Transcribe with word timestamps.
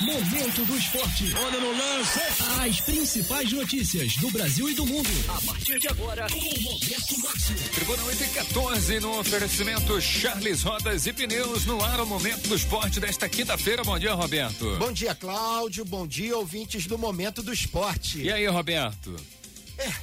Momento 0.00 0.64
do 0.66 0.76
Esporte. 0.76 1.32
Olha 1.36 1.60
no 1.60 1.70
lance. 1.70 2.20
As 2.60 2.80
principais 2.80 3.52
notícias 3.52 4.16
do 4.16 4.28
Brasil 4.30 4.68
e 4.68 4.74
do 4.74 4.84
mundo. 4.84 5.08
A 5.28 5.40
partir 5.40 5.78
de 5.78 5.86
agora, 5.88 6.26
com 6.28 6.38
Roberto 6.38 7.20
Márcio. 7.22 7.54
Tribuna 7.72 8.04
8 8.04 8.24
e 8.24 8.26
14 8.26 9.00
no 9.00 9.20
oferecimento 9.20 10.00
Charles 10.00 10.62
Rodas 10.62 11.06
e 11.06 11.12
Pneus 11.12 11.64
no 11.64 11.82
ar. 11.82 12.00
O 12.00 12.06
Momento 12.06 12.48
do 12.48 12.56
Esporte 12.56 12.98
desta 12.98 13.28
quinta-feira. 13.28 13.84
Bom 13.84 13.98
dia, 13.98 14.14
Roberto. 14.14 14.76
Bom 14.78 14.92
dia, 14.92 15.14
Cláudio. 15.14 15.84
Bom 15.84 16.06
dia, 16.06 16.36
ouvintes 16.36 16.86
do 16.86 16.98
Momento 16.98 17.40
do 17.42 17.52
Esporte. 17.52 18.20
E 18.20 18.32
aí, 18.32 18.46
Roberto? 18.46 19.14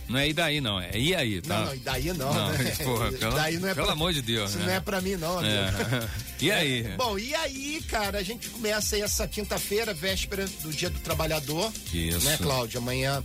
Não 0.07 0.19
é 0.19 0.29
e 0.29 0.33
daí 0.33 0.61
não, 0.61 0.79
é 0.79 0.91
e 0.97 1.15
aí, 1.15 1.41
tá? 1.41 1.59
Não, 1.59 1.65
não, 1.65 1.75
e 1.75 1.79
daí 1.79 2.13
não, 2.13 2.33
não 2.33 2.51
né? 2.51 2.75
Porra, 2.83 3.11
pelo, 3.11 3.35
daí 3.35 3.57
não 3.57 3.69
é 3.69 3.73
pelo 3.73 3.85
pra, 3.85 3.93
amor 3.93 4.13
de 4.13 4.21
Deus, 4.21 4.51
Isso 4.51 4.59
né? 4.59 4.65
não 4.65 4.73
é 4.73 4.79
pra 4.79 5.01
mim 5.01 5.15
não, 5.15 5.39
é. 5.45 5.71
E 6.39 6.51
aí? 6.51 6.85
É, 6.85 6.95
bom, 6.95 7.17
e 7.17 7.33
aí, 7.35 7.83
cara, 7.87 8.19
a 8.19 8.23
gente 8.23 8.49
começa 8.49 8.95
aí 8.95 9.01
essa 9.01 9.27
quinta-feira, 9.27 9.93
véspera 9.93 10.45
do 10.61 10.71
Dia 10.71 10.89
do 10.89 10.99
Trabalhador. 10.99 11.71
Isso. 11.93 12.25
Né, 12.25 12.37
Cláudio? 12.37 12.79
Amanhã 12.79 13.23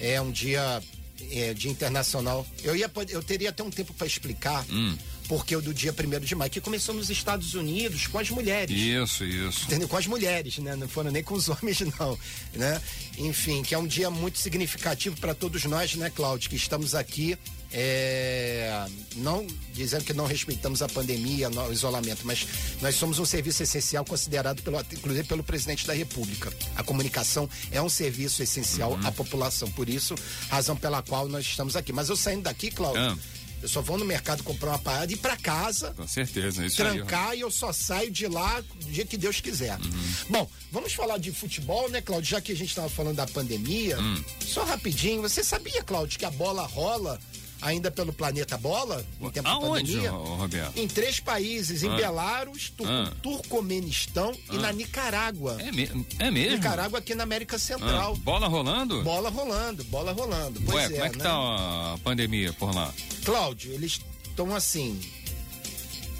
é 0.00 0.20
um 0.20 0.30
dia, 0.30 0.82
é, 1.30 1.54
dia 1.54 1.70
internacional. 1.70 2.46
Eu 2.62 2.74
ia 2.74 2.90
eu 3.08 3.22
teria 3.22 3.50
até 3.50 3.62
um 3.62 3.70
tempo 3.70 3.92
para 3.94 4.06
explicar. 4.06 4.64
Hum 4.70 4.96
porque 5.28 5.54
o 5.56 5.62
do 5.62 5.72
dia 5.72 5.92
1 5.92 6.20
de 6.20 6.34
maio, 6.34 6.50
que 6.50 6.60
começou 6.60 6.94
nos 6.94 7.08
Estados 7.10 7.54
Unidos 7.54 8.06
com 8.06 8.18
as 8.18 8.28
mulheres. 8.30 8.76
Isso, 8.76 9.24
isso. 9.24 9.64
Entendeu? 9.64 9.88
Com 9.88 9.96
as 9.96 10.06
mulheres, 10.06 10.58
né? 10.58 10.76
Não 10.76 10.88
foram 10.88 11.10
nem 11.10 11.22
com 11.22 11.34
os 11.34 11.48
homens, 11.50 11.80
não. 11.98 12.18
Né? 12.54 12.80
Enfim, 13.18 13.62
que 13.62 13.74
é 13.74 13.78
um 13.78 13.86
dia 13.86 14.10
muito 14.10 14.38
significativo 14.38 15.16
para 15.18 15.34
todos 15.34 15.64
nós, 15.64 15.94
né, 15.94 16.10
Cláudio, 16.10 16.50
que 16.50 16.56
estamos 16.56 16.94
aqui. 16.94 17.36
É, 17.74 18.84
não 19.16 19.46
dizendo 19.72 20.04
que 20.04 20.12
não 20.12 20.26
respeitamos 20.26 20.82
a 20.82 20.88
pandemia, 20.88 21.48
o 21.48 21.72
isolamento, 21.72 22.20
mas 22.24 22.46
nós 22.82 22.94
somos 22.96 23.18
um 23.18 23.24
serviço 23.24 23.62
essencial 23.62 24.04
considerado 24.04 24.60
pelo, 24.62 24.78
inclusive 24.80 25.26
pelo 25.26 25.42
presidente 25.42 25.86
da 25.86 25.94
República. 25.94 26.52
A 26.76 26.82
comunicação 26.82 27.48
é 27.70 27.80
um 27.80 27.88
serviço 27.88 28.42
essencial 28.42 28.92
Uhum. 28.92 29.06
à 29.06 29.10
população, 29.12 29.70
por 29.70 29.88
isso, 29.88 30.14
razão 30.50 30.76
pela 30.76 31.00
qual 31.02 31.26
nós 31.28 31.46
estamos 31.46 31.74
aqui. 31.74 31.92
Mas 31.94 32.10
eu 32.10 32.16
saindo 32.16 32.42
daqui, 32.42 32.70
Cláudio, 32.70 33.00
Ah. 33.00 33.16
Eu 33.62 33.68
só 33.68 33.80
vou 33.80 33.96
no 33.96 34.04
mercado 34.04 34.42
comprar 34.42 34.70
uma 34.70 34.78
parada 34.78 35.10
e 35.12 35.14
ir 35.14 35.18
pra 35.18 35.36
casa. 35.36 35.92
Com 35.96 36.06
certeza, 36.06 36.66
isso 36.66 36.76
Trancar 36.76 37.30
aí. 37.30 37.38
e 37.38 37.40
eu 37.42 37.50
só 37.50 37.72
saio 37.72 38.10
de 38.10 38.26
lá 38.26 38.60
do 38.60 38.90
dia 38.90 39.06
que 39.06 39.16
Deus 39.16 39.40
quiser. 39.40 39.78
Uhum. 39.78 40.02
Bom, 40.28 40.50
vamos 40.72 40.92
falar 40.92 41.18
de 41.18 41.30
futebol, 41.32 41.88
né, 41.88 42.00
Cláudio? 42.02 42.30
Já 42.30 42.40
que 42.40 42.52
a 42.52 42.56
gente 42.56 42.68
estava 42.70 42.88
falando 42.88 43.16
da 43.16 43.26
pandemia, 43.26 43.98
Hum. 44.00 44.22
só 44.44 44.64
rapidinho. 44.64 45.22
Você 45.22 45.44
sabia, 45.44 45.82
Cláudio, 45.82 46.18
que 46.18 46.24
a 46.24 46.30
bola 46.30 46.66
rola 46.66 47.18
ainda 47.62 47.90
pelo 47.90 48.12
planeta 48.12 48.58
bola? 48.58 49.04
Em 49.20 49.30
tempo 49.30 49.48
Aonde, 49.48 49.84
de 49.84 49.92
pandemia? 49.92 50.10
Roberto? 50.10 50.76
Em 50.76 50.88
três 50.88 51.20
países, 51.20 51.82
em 51.82 51.88
Ah. 51.88 51.96
Belarus, 51.96 52.70
Tur 52.76 52.86
Ah. 52.88 53.12
Turcomenistão 53.22 54.32
e 54.50 54.56
Ah. 54.56 54.60
na 54.60 54.72
Nicarágua. 54.72 55.56
É, 55.60 55.70
me, 55.72 55.88
é 56.18 56.30
mesmo? 56.30 56.56
Nicarágua 56.56 56.98
aqui 56.98 57.14
na 57.14 57.22
América 57.22 57.56
Ah, 57.56 57.58
Central. 57.58 58.16
bola 58.16 58.46
rolando? 58.48 59.02
Bola 59.02 59.30
rolando, 59.30 59.84
bola 59.84 60.12
rolando. 60.12 60.60
Pois 60.62 60.74
Ué, 60.76 60.84
é, 60.84 60.88
como 60.90 61.04
é 61.04 61.08
que 61.10 61.18
né? 61.18 61.24
tá 61.24 61.92
a 61.94 61.98
pandemia 62.02 62.52
por 62.54 62.74
lá? 62.74 62.92
Cláudio, 63.24 63.72
eles 63.72 64.00
estão 64.28 64.54
assim. 64.54 65.00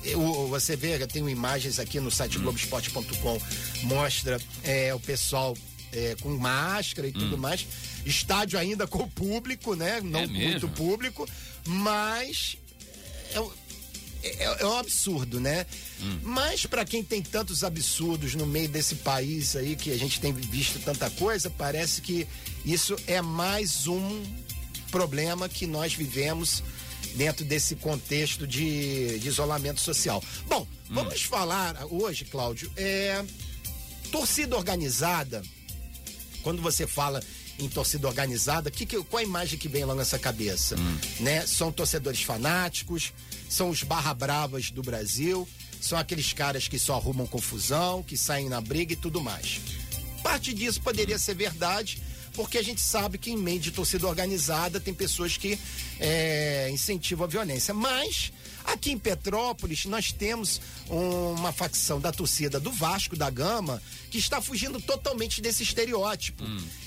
eu- 0.05 0.49
você 0.49 0.75
vê, 0.75 1.01
eu 1.01 1.07
tenho 1.07 1.29
imagens 1.29 1.79
aqui 1.79 2.01
no 2.01 2.11
site 2.11 2.37
Hum. 2.37 2.43
Globoesporte.com, 2.43 3.39
mostra 3.85 4.41
é, 4.65 4.93
o 4.93 4.99
pessoal 4.99 5.57
é, 5.93 6.17
com 6.21 6.31
máscara 6.37 7.07
e 7.07 7.13
tudo 7.13 7.37
mais. 7.39 7.67
Estádio 8.05 8.59
ainda 8.59 8.87
com 8.87 9.09
público, 9.09 9.75
né? 9.75 10.01
Não 10.03 10.21
Hum. 10.21 10.25
É 10.25 10.27
muito 10.27 10.69
público, 10.69 11.29
mas 11.67 12.57
é, 13.35 13.41
um- 13.41 13.51
é, 14.23 14.45
é 14.63 14.67
um 14.67 14.77
absurdo, 14.79 15.39
né? 15.41 15.67
Hum. 16.01 16.19
Mas 16.23 16.67
para 16.67 16.85
quem 16.85 17.03
tem 17.03 17.23
tantos 17.23 17.63
absurdos 17.65 18.35
no 18.35 18.47
meio 18.47 18.69
desse 18.69 18.97
país 18.97 19.55
aí 19.57 19.77
que 19.77 19.91
a 19.93 19.99
gente 19.99 20.21
tem 20.21 20.33
visto 20.33 20.79
tanta 20.81 21.09
coisa, 21.11 21.49
parece 21.51 22.01
que 22.01 22.27
isso 22.65 22.97
é 23.07 23.21
mais 23.21 23.87
um 23.87 24.23
problema 24.91 25.49
que 25.49 25.67
nós 25.67 25.95
vivemos 25.95 26.63
dentro 27.17 27.45
desse 27.45 27.77
contexto 27.77 28.47
de, 28.47 29.19
de 29.19 29.29
isolamento 29.29 29.81
social. 29.81 30.23
Bom, 30.47 30.67
vamos 30.89 31.23
falar 31.23 31.77
hoje, 31.91 32.25
Cláudio, 32.25 32.71
é 32.77 33.23
torcida 34.11 34.57
organizada. 34.57 35.43
Quando 36.43 36.61
você 36.61 36.87
fala 36.87 37.23
em 37.59 37.69
torcida 37.69 38.09
organizada, 38.09 38.71
que, 38.71 38.85
que, 38.85 39.03
qual 39.05 39.21
a 39.21 39.23
imagem 39.23 39.59
que 39.59 39.69
vem 39.69 39.85
lá 39.85 39.95
nessa 39.95 40.19
cabeça? 40.19 40.77
Né? 41.21 41.47
São 41.47 41.71
torcedores 41.71 42.23
fanáticos, 42.23 43.13
são 43.49 43.71
os 43.71 43.83
barra 43.83 44.13
bravas 44.15 44.71
do 44.71 44.83
Brasil, 44.83 45.49
são 45.81 45.99
aqueles 45.99 46.33
caras 46.33 46.69
que 46.69 46.79
só 46.79 46.95
arrumam 46.95 47.27
confusão, 47.27 48.03
que 48.03 48.17
saem 48.17 48.49
na 48.49 48.61
briga 48.61 48.93
e 48.93 48.97
tudo 48.97 49.21
mais. 49.21 49.61
Parte 50.23 50.55
disso 50.55 50.81
poderia 50.81 51.19
ser 51.19 51.35
verdade, 51.35 52.01
porque 52.35 52.57
a 52.57 52.63
gente 52.63 52.81
sabe 52.81 53.19
que 53.19 53.31
em 53.31 53.37
meio 53.37 53.61
de 53.61 53.71
torcida 53.71 54.07
organizada 54.07 54.81
tem 54.81 54.95
pessoas 54.95 55.37
que 55.37 55.59
é, 55.99 56.71
incentivam 56.73 57.25
a 57.25 57.29
violência. 57.29 57.75
Mas 57.75 58.33
aqui 58.65 58.93
em 58.93 58.99
Petrópolis 58.99 59.85
nós 59.87 60.13
temos 60.13 60.61
uma 60.89 61.53
facção 61.53 62.01
da 62.01 62.13
torcida 62.13 62.59
do 62.61 62.71
Vasco 62.71 63.17
da 63.17 63.31
Gama 63.31 63.83
que 64.11 64.19
está 64.19 64.41
fugindo 64.41 64.81
totalmente 64.81 65.41
desse 65.41 65.63
estereótipo. 65.63 66.45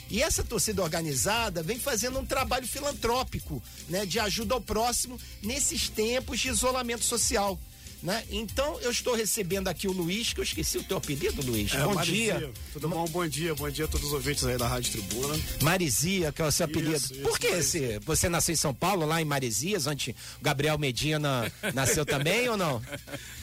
E 0.09 0.21
essa 0.21 0.43
torcida 0.43 0.83
organizada 0.83 1.63
vem 1.63 1.79
fazendo 1.79 2.19
um 2.19 2.25
trabalho 2.25 2.67
filantrópico, 2.67 3.61
né, 3.89 4.05
de 4.05 4.19
ajuda 4.19 4.53
ao 4.53 4.61
próximo 4.61 5.19
nesses 5.41 5.89
tempos 5.89 6.39
de 6.39 6.49
isolamento 6.49 7.03
social. 7.03 7.59
Né? 8.03 8.23
Então 8.29 8.79
eu 8.81 8.91
estou 8.91 9.15
recebendo 9.15 9.67
aqui 9.67 9.87
o 9.87 9.91
Luiz, 9.91 10.31
que 10.33 10.39
eu 10.39 10.43
esqueci 10.43 10.77
o 10.77 10.83
teu 10.83 10.97
apelido, 10.97 11.41
Luiz. 11.41 11.73
É, 11.73 11.79
bom 11.83 11.93
Marizia. 11.95 12.37
dia. 12.37 12.51
Tudo 12.73 12.89
bom? 12.89 13.05
Bom 13.05 13.27
dia, 13.27 13.55
bom 13.55 13.69
dia 13.69 13.85
a 13.85 13.87
todos 13.87 14.07
os 14.07 14.13
ouvintes 14.13 14.43
aí 14.45 14.57
da 14.57 14.67
Rádio 14.67 14.91
Tribuna. 14.91 15.39
Marizia, 15.61 16.31
que 16.31 16.41
é 16.41 16.45
o 16.45 16.51
seu 16.51 16.65
apelido. 16.65 16.95
Isso, 16.95 17.13
isso, 17.13 17.21
Por 17.23 17.39
que 17.39 17.49
Marizia. 17.49 17.87
esse? 17.97 17.99
Você 18.05 18.29
nasceu 18.29 18.53
em 18.53 18.57
São 18.57 18.73
Paulo, 18.73 19.05
lá 19.05 19.21
em 19.21 19.25
Maresias, 19.25 19.87
onde 19.87 20.11
o 20.39 20.43
Gabriel 20.43 20.77
Medina 20.77 21.51
nasceu 21.73 22.05
também 22.05 22.47
ou 22.49 22.57
não? 22.57 22.81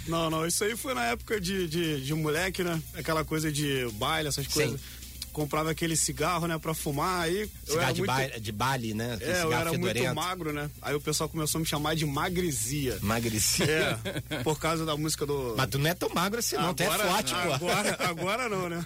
Não, 0.05 0.29
não, 0.29 0.45
isso 0.45 0.65
aí 0.65 0.77
foi 0.77 0.95
na 0.95 1.05
época 1.05 1.41
de, 1.41 1.69
de, 1.69 2.05
de 2.05 2.13
moleque, 2.13 2.65
né? 2.65 2.83
Aquela 2.95 3.25
coisa 3.25 3.53
de 3.53 3.87
baile, 3.93 4.27
essas 4.29 4.49
coisas. 4.49 4.81
Comprava 5.33 5.71
aquele 5.71 5.97
cigarro, 5.97 6.47
né, 6.47 6.59
pra 6.59 6.75
fumar, 6.75 7.23
aí 7.23 7.41
eu 7.43 7.49
Cigarro 7.65 7.83
era 7.83 7.93
de, 7.93 7.99
muito... 8.01 8.13
ba- 8.13 8.39
de 8.39 8.53
Bali, 8.53 8.95
né? 8.95 9.15
Aquele 9.15 9.31
É, 9.33 9.43
eu 9.43 9.53
era 9.53 9.71
muito 9.71 9.87
fedorento. 9.87 10.15
magro, 10.15 10.53
né? 10.53 10.71
Aí 10.83 10.95
o 10.95 11.01
pessoal 11.01 11.29
começou 11.29 11.59
a 11.59 11.61
me 11.63 11.67
chamar 11.67 11.95
de 11.97 12.05
magresia. 12.05 12.99
Emagreci. 13.03 13.63
É, 13.63 13.97
por 14.43 14.59
causa 14.59 14.85
da 14.85 14.97
música 14.97 15.25
do... 15.25 15.55
Mas 15.57 15.71
tu 15.71 15.79
não 15.79 15.89
é 15.91 15.95
tão 15.95 16.11
magro 16.11 16.39
assim, 16.39 16.57
não. 16.57 16.75
Tu 16.75 16.83
é 16.83 16.91
forte, 16.91 17.33
pô. 17.35 17.53
agora, 17.55 17.97
agora 18.05 18.49
não, 18.49 18.69
né? 18.69 18.85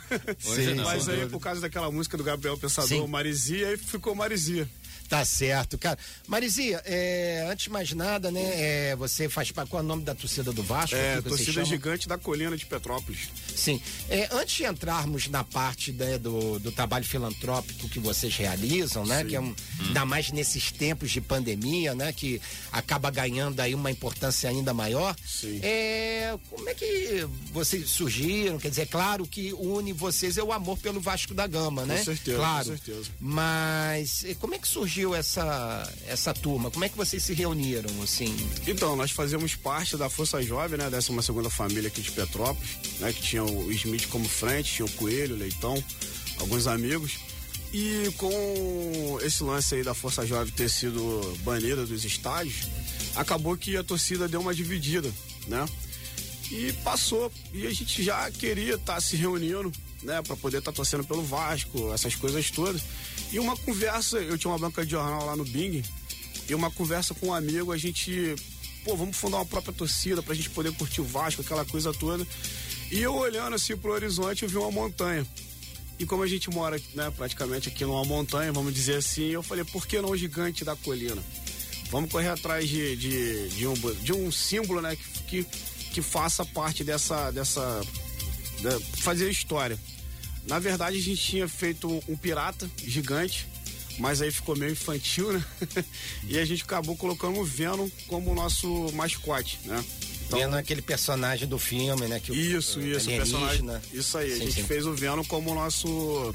Não. 0.77 0.85
Mas 0.85 1.03
sem 1.05 1.15
aí, 1.15 1.29
por 1.29 1.41
causa 1.41 1.61
daquela 1.61 1.91
música 1.91 2.17
do 2.17 2.23
Gabriel 2.25 2.57
Pensador, 2.57 2.89
Sim. 2.89 3.07
Marizia, 3.09 3.69
aí 3.69 3.77
ficou 3.77 4.15
Marizia. 4.15 4.69
Tá 5.09 5.25
certo, 5.25 5.79
cara. 5.79 5.99
Marizia, 6.27 6.83
é, 6.85 7.47
antes 7.51 7.65
de 7.65 7.71
mais 7.71 7.93
nada, 7.93 8.31
né? 8.31 8.43
é, 8.91 8.97
você 8.97 9.29
faz 9.29 9.51
parte. 9.51 9.71
Qual 9.71 9.81
é 9.81 9.85
o 9.85 9.87
nome 9.87 10.03
da 10.03 10.15
torcida 10.15 10.53
do 10.53 10.63
Vasco? 10.63 10.97
É, 10.97 11.21
torcida 11.23 11.65
gigante 11.65 12.09
da 12.09 12.19
colina 12.19 12.57
de 12.57 12.67
Petrópolis. 12.67 13.29
Sim. 13.55 13.81
É, 14.09 14.29
antes 14.33 14.57
de 14.57 14.65
entrarmos 14.65 15.29
na 15.29 15.45
parte 15.45 15.93
né, 15.93 16.19
do, 16.19 16.59
do 16.59 16.73
trabalho 16.73 17.05
filantrópico 17.05 17.89
que 17.89 17.99
vocês 18.01 18.35
realizam, 18.37 19.05
né? 19.07 19.23
Sim. 19.23 19.29
Que 19.29 19.37
é 19.37 19.41
um, 19.41 19.55
ainda 19.87 20.05
mais 20.05 20.31
nesses 20.33 20.71
tempos 20.73 21.11
de 21.11 21.21
pandemia, 21.21 21.95
né? 21.95 22.13
Que 22.13 22.41
acaba 22.73 23.11
ganhando 23.11 23.61
aí 23.61 23.75
uma 23.75 23.91
importância 23.91 24.51
ainda 24.51 24.75
maior. 24.75 25.15
Sim. 25.27 25.61
É, 25.63 26.37
como 26.51 26.69
é 26.69 26.75
que 26.75 27.27
vocês 27.53 27.89
surgiram? 27.91 28.59
Quer 28.59 28.71
dizer, 28.71 28.83
é 28.83 28.87
claro 28.87 29.27
que 29.27 29.53
une 29.53 29.93
vocês 29.93 30.37
é 30.37 30.43
o 30.43 30.53
amor 30.53 30.79
pelo 30.79 31.01
Vasco 31.01 31.33
da 31.35 31.47
Gama, 31.47 31.85
né? 31.87 32.03
certeza, 32.03 32.37
Claro. 32.39 32.65
com 32.71 32.77
certeza. 32.77 33.11
Mas 33.21 34.25
como 34.41 34.55
é 34.55 34.59
que 34.59 34.67
surgiu 34.69 34.96
essa, 35.15 35.93
essa 36.07 36.33
turma? 36.33 36.71
Como 36.71 36.85
é 36.85 36.89
que 36.89 36.97
vocês 36.97 37.23
se 37.23 37.33
reuniram, 37.35 37.91
assim? 38.03 38.35
Então, 38.67 38.97
nós 38.97 39.11
fazíamos 39.11 39.55
parte 39.55 39.97
da 39.97 40.09
Força 40.09 40.43
Jovem, 40.43 40.79
né? 40.79 40.89
Dessa 40.91 41.13
uma 41.13 41.23
segunda 41.23 41.51
família 41.51 41.89
aqui 41.89 42.01
de 42.01 42.11
Petrópolis, 42.11 42.71
né? 43.01 43.13
Que 43.13 43.23
tinha 43.23 43.45
o 43.45 43.73
Smith 43.73 44.09
como 44.09 44.29
frente, 44.29 44.75
tinha 44.75 44.87
o 44.87 44.91
Coelho, 44.93 45.35
o 45.35 45.39
Leitão, 45.39 45.83
alguns 46.39 46.67
amigos. 46.67 47.19
E 47.73 48.11
com 48.17 49.19
esse 49.23 49.43
lance 49.43 49.75
aí 49.75 49.83
da 49.83 49.95
Força 49.95 50.25
Jovem 50.25 50.53
ter 50.53 50.71
sido 50.71 51.37
banida 51.45 51.85
dos 51.85 52.05
estádios, 52.05 52.69
acabou 53.15 53.57
que 53.57 53.77
a 53.77 53.85
torcida 53.85 54.29
deu 54.29 54.41
uma 54.41 54.55
dividida, 54.55 55.13
né? 55.47 55.67
E 56.51 56.73
passou. 56.85 57.31
E 57.53 57.67
a 57.67 57.71
gente 57.73 58.03
já 58.03 58.31
queria 58.31 58.75
estar 58.75 59.01
se 59.01 59.17
reunindo, 59.17 59.73
né? 60.03 60.23
Pra 60.23 60.37
poder 60.37 60.59
estar 60.59 60.73
torcendo 60.73 61.05
pelo 61.05 61.23
Vasco, 61.23 61.93
essas 61.93 62.15
coisas 62.15 62.51
todas. 62.51 62.83
E 63.33 63.39
uma 63.39 63.57
conversa, 63.57 64.19
eu 64.19 64.39
tinha 64.39 64.51
uma 64.51 64.59
banca 64.59 64.85
de 64.85 64.91
jornal 64.93 65.25
lá 65.27 65.37
no 65.37 65.45
Bing, 65.45 65.83
e 66.49 66.55
uma 66.55 66.71
conversa 66.71 67.13
com 67.15 67.29
um 67.29 67.35
amigo, 67.35 67.73
a 67.73 67.77
gente, 67.77 68.35
pô, 68.85 68.95
vamos 68.97 69.17
fundar 69.17 69.39
uma 69.39 69.47
própria 69.47 69.73
torcida 69.75 70.23
pra 70.23 70.35
gente 70.35 70.51
poder 70.51 70.73
curtir 70.73 71.01
o 71.01 71.05
Vasco, 71.05 71.43
aquela 71.43 71.65
coisa 71.65 71.93
toda. 71.93 72.27
E 72.91 73.01
eu 73.01 73.15
olhando 73.15 73.55
assim 73.55 73.77
pro 73.77 73.93
horizonte, 73.93 74.45
eu 74.45 74.49
vi 74.49 74.57
uma 74.57 74.71
montanha. 74.71 75.27
E 75.99 76.05
como 76.07 76.23
a 76.23 76.27
gente 76.27 76.49
mora, 76.51 76.81
né, 76.95 77.11
praticamente 77.17 77.69
aqui 77.69 77.85
numa 77.85 78.05
montanha, 78.05 78.53
vamos 78.53 78.73
dizer 78.73 78.97
assim, 78.99 79.29
eu 79.29 79.43
falei, 79.43 79.65
por 79.65 79.87
que 79.87 80.01
não 80.01 80.11
o 80.11 80.17
gigante 80.17 80.65
da 80.65 80.77
colina? 80.77 81.21
Vamos 81.91 82.11
correr 82.11 82.29
atrás 82.29 82.69
de, 82.69 82.95
de, 82.97 83.49
de, 83.49 83.67
um, 83.67 83.75
de 83.75 84.13
um 84.13 84.31
símbolo, 84.31 84.81
né, 84.83 84.95
que, 84.95 85.43
que, 85.43 85.47
que 85.95 86.03
faça 86.03 86.45
parte 86.45 86.85
dessa, 86.85 87.31
dessa, 87.33 87.81
da- 88.63 88.79
fazer 88.99 89.31
história. 89.31 89.79
Na 90.47 90.59
verdade, 90.59 90.97
a 90.97 91.01
gente 91.01 91.21
tinha 91.21 91.49
feito 91.49 92.03
um 92.09 92.17
pirata 92.17 92.71
gigante, 92.79 93.49
mas 93.99 94.23
aí 94.23 94.31
ficou 94.31 94.57
meio 94.57 94.73
infantil, 94.73 95.33
né? 95.33 95.45
e 96.29 96.39
a 96.39 96.45
gente 96.45 96.63
acabou 96.63 96.97
colocando 96.97 97.39
o 97.39 97.45
Venom 97.45 97.89
como 98.07 98.35
nosso 98.35 98.91
mascote, 98.93 99.59
né? 99.65 99.85
Então, 100.27 100.39
Venom 100.39 100.57
é 100.57 100.61
aquele 100.61 100.83
personagem 100.83 101.49
do 101.49 101.59
filme, 101.59 102.07
né? 102.07 102.21
Que 102.21 102.33
isso, 102.33 102.79
o, 102.79 102.87
isso, 102.87 103.11
o 103.11 103.17
personagem. 103.17 103.65
Isso 103.93 104.19
aí, 104.19 104.31
sim, 104.31 104.35
a 104.35 104.45
gente 104.45 104.55
sim. 104.55 104.65
fez 104.65 104.87
o 104.87 104.93
Venom 104.93 105.25
como 105.25 105.55
nosso 105.55 106.35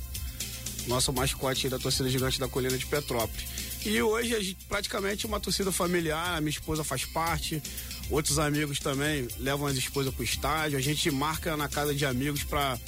nosso 0.87 1.13
mascote 1.13 1.69
da 1.69 1.77
torcida 1.77 2.09
gigante 2.09 2.39
da 2.39 2.47
colina 2.47 2.77
de 2.77 2.85
Petrópolis. 2.85 3.45
E 3.85 4.01
hoje 4.01 4.35
a 4.35 4.39
gente, 4.39 4.57
praticamente 4.67 5.25
uma 5.25 5.39
torcida 5.39 5.71
familiar, 5.71 6.37
a 6.37 6.41
minha 6.41 6.51
esposa 6.51 6.83
faz 6.83 7.05
parte, 7.05 7.61
outros 8.09 8.39
amigos 8.39 8.79
também 8.79 9.27
levam 9.37 9.67
as 9.67 9.75
esposas 9.75 10.13
pro 10.13 10.23
estádio, 10.23 10.77
a 10.77 10.81
gente 10.81 11.09
marca 11.09 11.55
na 11.55 11.67
casa 11.67 11.93
de 11.93 12.05
amigos 12.05 12.43
para 12.43 12.79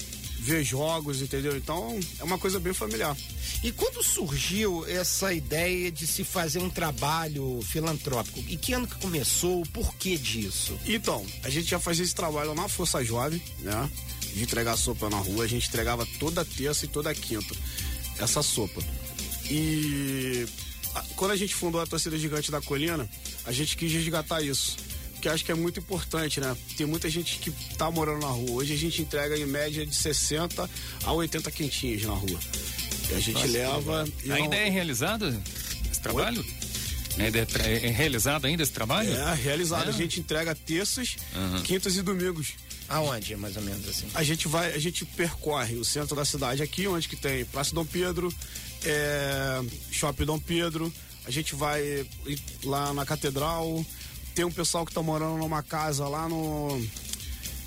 ver 0.44 0.64
jogos, 0.64 1.22
entendeu? 1.22 1.56
Então 1.56 1.98
é 2.20 2.24
uma 2.24 2.38
coisa 2.38 2.60
bem 2.60 2.74
familiar. 2.74 3.16
E 3.64 3.72
quando 3.72 4.04
surgiu 4.04 4.86
essa 4.88 5.34
ideia 5.34 5.92
de 5.92 6.06
se 6.06 6.24
fazer 6.24 6.60
um 6.60 6.70
trabalho 6.70 7.62
filantrópico? 7.64 8.40
E 8.48 8.58
que 8.58 8.74
ano 8.74 8.86
que 8.86 8.96
começou? 8.96 9.62
O 9.62 9.70
porquê 9.70 10.18
disso? 10.18 10.78
Então, 10.86 11.26
a 11.44 11.50
gente 11.50 11.70
já 11.70 11.80
fazia 11.80 12.04
esse 12.04 12.14
trabalho 12.14 12.54
na 12.54 12.68
Força 12.68 13.04
Jovem, 13.04 13.42
né? 13.60 13.90
De 14.34 14.44
entregar 14.44 14.76
sopa 14.78 15.10
na 15.10 15.18
rua. 15.18 15.46
A 15.46 15.48
gente 15.48 15.68
entregava 15.68 16.06
toda 16.20 16.44
terça 16.44 16.86
e 16.86 16.90
toda 16.90 17.14
quinta 17.16 17.56
essa 18.20 18.44
sopa. 18.44 18.82
E 19.50 20.46
quando 21.16 21.32
a 21.32 21.38
gente 21.38 21.56
fundou 21.56 21.82
a 21.82 21.88
torcida 21.88 22.18
gigante 22.18 22.52
da 22.52 22.62
colina, 22.62 23.10
a 23.46 23.52
gente 23.52 23.78
quis 23.78 23.92
resgatar 23.92 24.42
isso 24.42 24.76
que 25.24 25.30
acho 25.30 25.46
que 25.46 25.54
é 25.54 25.56
muito 25.56 25.80
importante, 25.80 26.42
né? 26.42 26.54
Tem 26.76 26.86
muita 26.86 27.10
gente 27.10 27.40
que 27.40 27.50
tá 27.78 27.90
morando 27.90 28.20
na 28.20 28.28
rua. 28.28 28.52
Hoje 28.62 28.74
a 28.74 28.78
gente 28.78 29.02
entrega 29.02 29.38
em 29.38 29.46
média 29.46 29.86
de 29.86 29.96
60 29.96 30.70
a 31.02 31.14
80 31.14 31.50
quentinhas 31.50 32.04
na 32.04 32.12
rua. 32.12 32.38
E 33.10 33.14
a 33.14 33.20
gente 33.22 33.36
Nossa, 33.36 33.48
leva. 33.48 34.04
Ainda 34.30 34.50
não... 34.50 34.54
é 34.54 34.70
realizado 34.70 35.42
esse 35.90 36.02
trabalho? 36.02 36.46
É, 37.18 37.88
é, 37.88 37.90
realizado 37.90 38.46
ainda 38.46 38.64
esse 38.64 38.74
trabalho? 38.74 39.14
É, 39.14 39.34
realizado. 39.34 39.86
É. 39.86 39.90
A 39.90 39.92
gente 39.94 40.20
entrega 40.20 40.54
terças, 40.54 41.16
uhum. 41.34 41.62
quintas 41.62 41.96
e 41.96 42.02
domingos. 42.02 42.56
Aonde, 42.90 43.38
mais 43.38 43.56
ou 43.56 43.64
menos 43.64 43.88
assim? 43.88 44.08
A 44.14 44.24
gente 44.24 44.50
vai, 44.50 44.74
a 44.74 44.80
gente 44.80 45.06
percorre 45.06 45.76
o 45.76 45.86
centro 45.86 46.18
da 46.18 46.26
cidade 46.26 46.62
aqui, 46.62 46.86
onde 46.86 47.08
que 47.08 47.16
tem 47.16 47.46
Praça 47.46 47.74
Dom 47.74 47.86
Pedro, 47.86 48.34
é, 48.84 49.62
Shopping 49.90 50.26
Dom 50.26 50.38
Pedro. 50.38 50.94
A 51.26 51.32
gente 51.32 51.56
vai 51.56 52.06
lá 52.66 52.94
na 52.94 53.06
Catedral, 53.06 53.86
tem 54.34 54.46
um 54.46 54.52
pessoal 54.52 54.86
que 54.86 54.94
tá 54.94 55.02
morando 55.02 55.38
numa 55.38 55.62
casa 55.64 56.08
lá 56.08 56.28
no. 56.28 56.82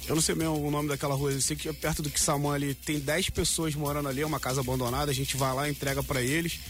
Eu 0.09 0.15
não 0.15 0.23
sei 0.23 0.35
mesmo 0.35 0.65
o 0.65 0.71
nome 0.71 0.89
daquela 0.89 1.15
rua, 1.15 1.33
eu 1.33 1.41
sei 1.41 1.57
que 1.57 1.69
é 1.69 1.73
perto 1.73 2.01
do 2.01 2.11
Kissamã 2.11 2.55
ali 2.55 2.75
tem 2.75 3.01
10 3.01 3.31
pessoas 3.31 3.75
morando 3.75 4.09
ali, 4.09 4.23
é 4.23 4.27
uma 4.27 4.39
casa 4.39 4.61
abandonada, 4.61 5.11
a 5.11 5.15
gente 5.15 5.37
vai 5.37 5.53
lá, 5.53 5.69
entrega 5.69 6.03
para 6.03 6.23
eles, 6.23 6.61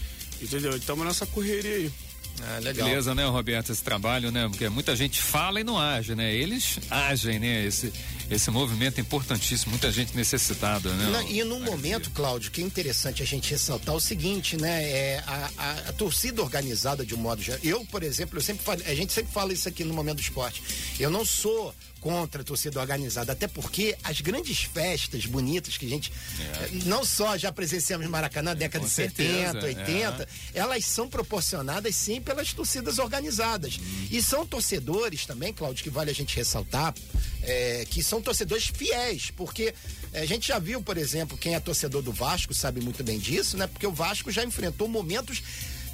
entendeu? 0.40 0.74
Estamos 0.74 1.04
nessa 1.04 1.26
correria 1.26 1.74
aí. 1.74 1.92
Ah, 2.42 2.58
legal. 2.58 2.88
Beleza, 2.88 3.14
né, 3.14 3.24
Roberto, 3.26 3.72
esse 3.72 3.82
trabalho, 3.82 4.30
né? 4.30 4.48
Porque 4.48 4.68
muita 4.68 4.94
gente 4.94 5.20
fala 5.20 5.60
e 5.60 5.64
não 5.64 5.78
age, 5.78 6.14
né? 6.14 6.34
Eles 6.34 6.78
agem, 6.90 7.38
né? 7.38 7.64
Esse, 7.64 7.92
esse 8.30 8.50
movimento 8.50 8.98
é 8.98 9.00
importantíssimo, 9.00 9.70
muita 9.70 9.90
gente 9.90 10.14
necessitada, 10.16 10.92
né? 10.92 11.10
Não, 11.10 11.28
e 11.28 11.42
num 11.44 11.60
momento, 11.60 12.10
Cláudio, 12.10 12.50
que 12.50 12.60
é 12.60 12.64
interessante 12.64 13.22
a 13.22 13.26
gente 13.26 13.50
ressaltar 13.50 13.94
o 13.94 14.00
seguinte, 14.00 14.56
né? 14.56 14.84
É, 14.84 15.24
a, 15.26 15.50
a, 15.56 15.70
a 15.88 15.92
torcida 15.92 16.42
organizada 16.42 17.04
de 17.04 17.14
um 17.14 17.18
modo 17.18 17.42
geral. 17.42 17.60
Eu, 17.62 17.84
por 17.86 18.02
exemplo, 18.02 18.38
eu 18.38 18.42
sempre 18.42 18.64
falo, 18.64 18.82
a 18.86 18.94
gente 18.94 19.12
sempre 19.12 19.32
fala 19.32 19.52
isso 19.52 19.68
aqui 19.68 19.84
no 19.84 19.94
momento 19.94 20.16
do 20.16 20.22
esporte. 20.22 20.62
Eu 20.98 21.10
não 21.10 21.24
sou 21.24 21.74
contra 22.06 22.42
a 22.42 22.44
torcida 22.44 22.78
organizada, 22.80 23.32
até 23.32 23.48
porque 23.48 23.96
as 24.04 24.20
grandes 24.20 24.62
festas 24.62 25.26
bonitas 25.26 25.76
que 25.76 25.86
a 25.86 25.88
gente 25.88 26.12
é. 26.38 26.68
não 26.84 27.04
só 27.04 27.36
já 27.36 27.50
presenciamos 27.50 28.06
no 28.06 28.12
Maracanã, 28.12 28.54
década 28.54 28.84
de 28.84 28.90
certeza, 28.92 29.60
70, 29.60 29.66
80, 29.66 30.22
é. 30.22 30.58
elas 30.58 30.84
são 30.84 31.08
proporcionadas 31.08 31.96
sim 31.96 32.20
pelas 32.26 32.52
torcidas 32.52 32.98
organizadas. 32.98 33.78
E 34.10 34.20
são 34.20 34.44
torcedores 34.44 35.24
também, 35.24 35.52
Cláudio, 35.52 35.84
que 35.84 35.88
vale 35.88 36.10
a 36.10 36.14
gente 36.14 36.36
ressaltar, 36.36 36.92
é, 37.40 37.86
que 37.88 38.02
são 38.02 38.20
torcedores 38.20 38.66
fiéis, 38.66 39.30
porque 39.30 39.72
é, 40.12 40.20
a 40.22 40.26
gente 40.26 40.48
já 40.48 40.58
viu, 40.58 40.82
por 40.82 40.98
exemplo, 40.98 41.38
quem 41.38 41.54
é 41.54 41.60
torcedor 41.60 42.02
do 42.02 42.12
Vasco 42.12 42.52
sabe 42.52 42.80
muito 42.80 43.04
bem 43.04 43.18
disso, 43.18 43.56
né? 43.56 43.68
Porque 43.68 43.86
o 43.86 43.92
Vasco 43.92 44.30
já 44.32 44.44
enfrentou 44.44 44.88
momentos 44.88 45.40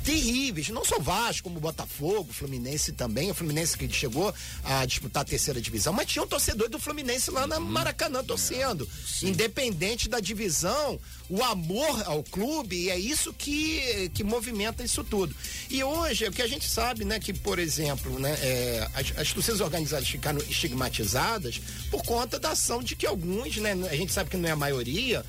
terríveis, 0.03 0.69
não 0.69 0.85
só 0.85 0.99
Vasco, 0.99 1.49
como 1.49 1.61
Botafogo, 1.61 2.33
Fluminense 2.33 2.93
também, 2.93 3.31
o 3.31 3.35
Fluminense 3.35 3.77
que 3.77 3.91
chegou 3.93 4.35
a 4.65 4.85
disputar 4.85 5.23
a 5.23 5.25
terceira 5.25 5.61
divisão, 5.61 5.93
mas 5.93 6.07
tinha 6.07 6.23
um 6.23 6.27
torcedor 6.27 6.69
do 6.69 6.79
Fluminense 6.79 7.31
lá 7.31 7.47
na 7.47 7.59
uhum. 7.59 7.65
Maracanã 7.65 8.23
torcendo. 8.23 8.89
É, 9.23 9.27
Independente 9.27 10.09
da 10.09 10.21
divisão, 10.21 10.99
o 11.29 11.43
amor 11.43 12.03
ao 12.07 12.23
clube, 12.23 12.91
é 12.91 12.99
isso 12.99 13.33
que, 13.33 14.11
que 14.15 14.25
movimenta 14.25 14.83
isso 14.83 15.05
tudo. 15.05 15.35
E 15.71 15.83
hoje, 15.83 16.27
o 16.27 16.33
que 16.33 16.43
a 16.43 16.49
gente 16.49 16.69
sabe, 16.69 17.05
né, 17.05 17.19
que, 17.19 17.33
por 17.33 17.59
exemplo, 17.59 18.19
né, 18.19 18.37
é, 18.43 18.89
as, 18.95 19.19
as 19.19 19.33
torcidas 19.33 19.61
organizadas 19.61 20.09
ficaram 20.09 20.39
estigmatizadas 20.41 21.61
por 21.91 22.03
conta 22.05 22.39
da 22.39 22.51
ação 22.51 22.83
de 22.83 22.97
que 22.97 23.07
alguns, 23.07 23.57
né, 23.57 23.73
a 23.91 23.97
gente 23.97 24.13
sabe 24.13 24.31
que 24.31 24.37
não 24.37 24.49
é 24.49 24.53
a 24.53 24.57
maioria, 24.57 25.25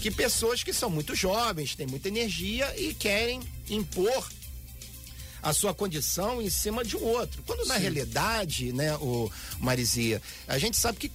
que 0.00 0.10
pessoas 0.10 0.62
que 0.62 0.72
são 0.72 0.88
muito 0.90 1.14
jovens, 1.14 1.74
têm 1.74 1.86
muita 1.86 2.08
energia 2.08 2.72
e 2.78 2.94
querem 2.94 3.40
impor 3.68 4.28
a 5.46 5.52
sua 5.52 5.72
condição 5.72 6.42
em 6.42 6.50
cima 6.50 6.84
de 6.84 6.96
um 6.96 7.04
outro. 7.04 7.40
Quando 7.46 7.64
na 7.66 7.76
Sim. 7.76 7.82
realidade, 7.82 8.72
né, 8.72 8.96
o 8.96 9.30
Marizia, 9.60 10.20
a 10.48 10.58
gente 10.58 10.76
sabe 10.76 10.98
que 10.98 11.10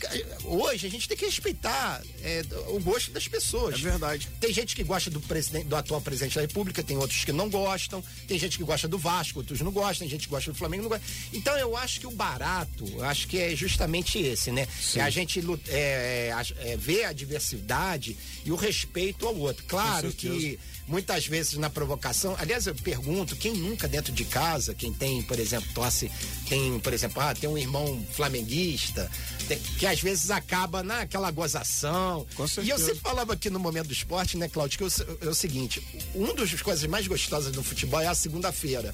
hoje 0.46 0.88
a 0.88 0.90
gente 0.90 1.06
tem 1.06 1.18
que 1.18 1.26
respeitar 1.26 2.02
é, 2.24 2.42
o 2.70 2.80
gosto 2.80 3.12
das 3.12 3.28
pessoas. 3.28 3.76
É 3.76 3.78
verdade. 3.80 4.30
Tem 4.40 4.54
gente 4.54 4.74
que 4.74 4.86
gosta 4.86 5.10
do 5.10 5.20
presidente, 5.20 5.66
do 5.66 5.76
atual 5.76 6.00
presidente 6.00 6.36
da 6.36 6.42
República, 6.42 6.82
tem 6.82 6.96
outros 6.96 7.26
que 7.26 7.34
não 7.34 7.50
gostam, 7.50 8.02
tem 8.26 8.40
gente 8.40 8.58
que 8.58 8.64
gosta 8.64 8.88
do 8.88 8.98
Vasco, 8.98 9.40
outros 9.40 9.60
não 9.60 9.72
gostam, 9.72 10.08
tem 10.08 10.10
gente 10.10 10.28
que 10.28 10.34
gosta 10.34 10.50
do 10.50 10.58
Flamengo, 10.58 10.84
não 10.84 10.90
gosta. 10.90 11.06
Então 11.34 11.58
eu 11.58 11.76
acho 11.76 12.00
que 12.00 12.08
o 12.08 12.12
barato, 12.12 12.86
acho 13.04 13.28
que 13.28 13.38
é 13.38 13.54
justamente 13.54 14.18
esse, 14.18 14.50
né? 14.50 14.66
Sim. 14.82 15.00
É 15.00 15.04
a 15.04 15.10
gente 15.10 15.44
é, 15.68 16.34
é, 16.60 16.78
ver 16.78 17.04
a 17.04 17.12
diversidade 17.12 18.16
e 18.46 18.52
o 18.52 18.56
respeito 18.56 19.28
ao 19.28 19.36
outro. 19.36 19.66
Claro 19.68 20.10
que 20.14 20.58
muitas 20.92 21.26
vezes 21.26 21.58
na 21.58 21.70
provocação. 21.70 22.36
Aliás, 22.38 22.68
eu 22.68 22.76
pergunto, 22.76 23.36
quem 23.36 23.54
nunca 23.54 23.88
dentro 23.88 24.12
de 24.12 24.21
casa, 24.26 24.74
quem 24.74 24.94
tem, 24.94 25.22
por 25.22 25.40
exemplo, 25.40 25.68
tosse, 25.74 26.12
tem, 26.48 26.80
por 26.80 26.94
exemplo, 26.94 27.22
ah, 27.22 27.34
tem 27.34 27.50
um 27.50 27.58
irmão 27.58 28.04
flamenguista, 28.14 29.10
tem, 29.48 29.60
que 29.60 29.86
às 29.86 30.02
vezes 30.02 30.32
acaba 30.32 30.84
naquela 30.84 31.32
gozação. 31.32 32.26
Com 32.36 32.46
e 32.62 32.70
eu 32.70 32.78
sempre 32.78 33.00
falava 33.00 33.34
aqui 33.34 33.50
no 33.50 33.60
momento 33.60 33.88
do 33.88 33.94
esporte, 33.94 34.38
né, 34.38 34.48
Cláudio, 34.48 34.78
que 34.78 34.84
é 35.26 35.30
o 35.30 35.34
seguinte, 35.34 35.86
uma 36.14 36.34
das 36.34 36.62
coisas 36.62 36.86
mais 36.90 37.08
gostosas 37.08 37.52
do 37.52 37.64
futebol 37.64 38.02
é 38.02 38.08
a 38.08 38.16
segunda-feira. 38.16 38.94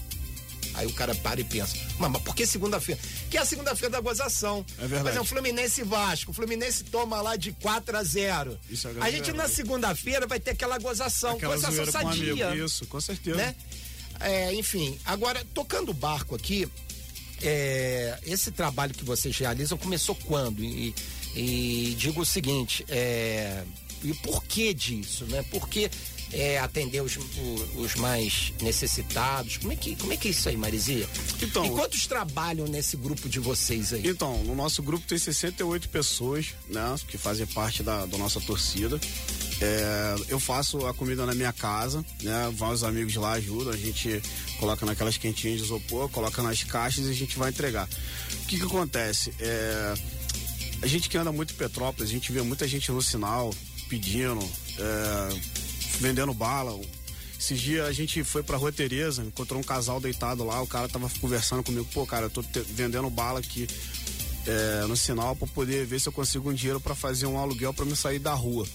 Aí 0.78 0.86
o 0.86 0.94
cara 0.94 1.16
para 1.16 1.42
e 1.42 1.44
pensa, 1.44 1.76
mas 1.98 2.22
por 2.22 2.36
que 2.36 2.46
segunda-feira? 2.46 3.02
Que 3.32 3.38
é 3.38 3.42
a 3.42 3.46
segunda-feira 3.46 3.90
da 3.90 4.00
gozação. 4.00 4.64
É 4.78 4.82
verdade. 4.82 5.02
Por 5.02 5.10
exemplo, 5.10 5.26
Fluminense 5.26 5.82
e 5.82 5.84
Vasco. 5.84 6.30
O 6.30 6.34
Fluminense 6.36 6.84
toma 6.84 7.20
lá 7.20 7.36
de 7.36 7.52
4 7.54 7.98
a 7.98 8.04
0. 8.04 8.60
Isso 8.70 8.88
é 8.88 8.92
A 9.02 9.10
gente 9.10 9.32
na 9.34 9.48
segunda-feira 9.48 10.28
vai 10.28 10.40
ter 10.40 10.52
aquela 10.52 10.78
gozação. 10.78 11.36
Aquela 11.36 11.56
gozação 11.56 11.92
sadia. 11.92 12.50
Um 12.50 12.66
Isso, 12.66 12.86
com 12.86 13.02
certeza. 13.02 13.38
Né? 13.38 13.56
É, 14.20 14.54
enfim, 14.54 14.98
agora, 15.06 15.46
tocando 15.54 15.90
o 15.90 15.94
barco 15.94 16.36
aqui, 16.36 16.68
é, 17.42 18.18
esse 18.26 18.52
trabalho 18.52 18.94
que 18.94 19.04
vocês 19.04 19.38
realizam 19.38 19.78
começou 19.78 20.16
quando? 20.16 20.64
E, 20.64 20.94
e 21.36 21.96
digo 21.98 22.22
o 22.22 22.26
seguinte, 22.26 22.86
é, 22.90 23.64
e 24.04 24.14
por 24.16 24.44
que 24.44 24.74
disso, 24.74 25.26
né? 25.26 25.44
Porque 25.52 25.90
é, 26.32 26.60
atender 26.60 27.02
os, 27.02 27.18
os, 27.76 27.96
mais 27.96 28.54
necessitados? 28.62 29.58
Como 29.58 29.72
é, 29.72 29.76
que, 29.76 29.96
como 29.96 30.14
é 30.14 30.18
que 30.18 30.28
é 30.28 30.32
isso 30.32 30.50
aí, 30.50 30.58
Marizia? 30.58 31.08
Então, 31.42 31.66
e 31.66 31.70
quantos 31.70 32.06
trabalham 32.08 32.68
nesse 32.68 32.98
grupo 32.98 33.30
de 33.30 33.40
vocês 33.40 33.94
aí? 33.94 34.02
Então, 34.06 34.44
no 34.44 34.56
nosso 34.56 34.82
grupo 34.84 35.06
tem 35.08 35.18
68 35.18 35.90
pessoas, 35.90 36.54
né? 36.70 36.96
Que 37.08 37.18
fazem 37.18 37.46
parte 37.46 37.84
da, 37.84 38.06
da 38.06 38.18
nossa 38.18 38.42
torcida. 38.42 39.00
É, 39.60 40.16
eu 40.30 40.40
faço 40.40 40.86
a 40.86 40.94
comida 40.94 41.26
na 41.26 41.34
minha 41.34 41.52
casa, 41.52 42.06
né? 42.22 42.54
Vários 42.56 42.84
amigos 42.84 43.16
lá 43.16 43.34
ajudam, 43.34 43.74
a 43.74 43.78
gente 43.78 44.22
coloca 44.60 44.86
naquelas 44.86 45.18
quentinhas 45.18 45.58
de 45.58 45.66
isopor, 45.66 46.10
coloca 46.10 46.44
nas 46.44 46.64
caixas 46.64 47.08
e 47.08 47.10
a 47.10 47.14
gente 47.14 47.38
vai 47.40 47.50
entregar. 47.50 47.88
O 48.44 48.46
que 48.48 48.58
que 48.58 48.64
acontece? 48.64 49.34
É, 49.40 49.94
a 50.82 50.88
gente 50.88 51.10
que 51.10 51.18
anda 51.18 51.32
muito 51.32 51.54
em 51.54 51.58
Petrópolis, 51.58 52.10
a 52.10 52.14
gente 52.14 52.32
vê 52.32 52.42
muita 52.42 52.68
gente 52.68 52.92
no 52.92 53.02
sinal 53.02 53.52
pedindo, 53.90 54.44
é, 54.78 55.40
vendendo 56.00 56.34
bala. 56.34 56.80
Esses 57.40 57.60
dias 57.60 57.88
a 57.88 57.92
gente 57.92 58.24
foi 58.24 58.44
pra 58.44 58.58
Rua 58.58 58.72
Tereza, 58.72 59.24
encontrou 59.24 59.60
um 59.60 59.64
casal 59.64 60.00
deitado 60.00 60.44
lá, 60.44 60.62
o 60.62 60.68
cara 60.68 60.88
tava 60.88 61.10
conversando 61.20 61.64
comigo, 61.64 61.88
pô, 61.94 62.06
cara, 62.06 62.28
eu 62.28 62.30
tô 62.30 62.44
vendendo 62.76 63.10
bala 63.10 63.40
aqui 63.40 63.68
é, 64.46 64.86
no 64.88 64.96
sinal 64.96 65.36
para 65.36 65.48
poder 65.48 65.86
ver 65.86 66.00
se 66.00 66.08
eu 66.08 66.14
consigo 66.14 66.50
um 66.50 66.54
dinheiro 66.54 66.80
para 66.80 66.94
fazer 66.96 67.26
um 67.26 67.38
aluguel 67.40 67.74
para 67.74 67.86
me 67.86 67.96
sair 67.96 68.20
da 68.20 68.34
rua. 68.34 68.68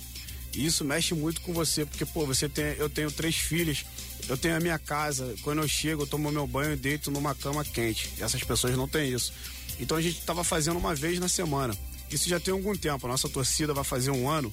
E 0.55 0.67
isso 0.67 0.85
mexe 0.85 1.15
muito 1.15 1.41
com 1.41 1.53
você, 1.53 1.85
porque, 1.85 2.05
pô, 2.05 2.27
você 2.27 2.49
tem, 2.49 2.75
eu 2.79 2.89
tenho 2.89 3.11
três 3.11 3.37
filhas, 3.37 3.85
eu 4.29 4.37
tenho 4.37 4.57
a 4.57 4.61
minha 4.61 4.79
casa, 4.79 5.35
quando 5.43 5.63
eu 5.63 5.69
chego, 5.69 6.03
eu 6.03 6.07
tomo 6.07 6.31
meu 6.31 6.47
banho 6.47 6.75
e 6.75 6.77
deito 6.77 7.11
numa 7.11 7.35
cama 7.35 7.65
quente. 7.65 8.11
E 8.19 8.23
essas 8.23 8.43
pessoas 8.43 8.77
não 8.77 8.87
têm 8.87 9.13
isso. 9.13 9.33
Então 9.81 9.97
a 9.97 10.03
gente 10.03 10.21
tava 10.23 10.45
fazendo 10.45 10.79
uma 10.79 10.95
vez 10.95 11.19
na 11.19 11.29
semana. 11.29 11.75
Isso 12.11 12.29
já 12.29 12.39
tem 12.39 12.53
algum 12.53 12.77
tempo, 12.77 13.07
a 13.07 13.11
nossa 13.11 13.29
torcida 13.29 13.73
vai 13.73 13.85
fazer 13.85 14.11
um 14.11 14.29
ano 14.29 14.53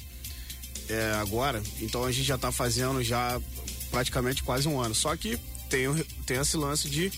é, 0.88 1.12
agora, 1.20 1.62
então 1.82 2.03
a 2.06 2.12
gente 2.12 2.25
já 2.25 2.36
está 2.36 2.51
fazendo 2.51 3.03
já 3.03 3.39
praticamente 3.91 4.41
quase 4.44 4.68
um 4.68 4.79
ano. 4.79 4.96
Só 4.96 5.15
que 5.15 5.38
tem, 5.70 5.94
tem 6.25 6.38
esse 6.38 6.56
lance 6.56 6.89
de 6.89 7.12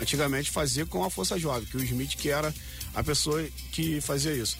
antigamente 0.00 0.50
fazer 0.50 0.86
com 0.86 1.04
a 1.04 1.10
Força 1.10 1.38
Jovem, 1.38 1.68
que 1.68 1.76
o 1.76 1.82
Smith 1.82 2.16
que 2.16 2.30
era 2.30 2.54
a 2.94 3.02
pessoa 3.02 3.44
que 3.72 4.00
fazia 4.00 4.32
isso. 4.32 4.56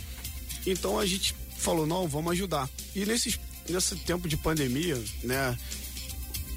Então 0.66 0.98
a 0.98 1.06
gente 1.06 1.34
falou, 1.56 1.86
não, 1.86 2.06
vamos 2.06 2.32
ajudar. 2.32 2.68
E 2.94 3.06
nesses, 3.06 3.38
nesse 3.68 3.96
tempo 3.96 4.28
de 4.28 4.36
pandemia, 4.36 5.02
né, 5.22 5.56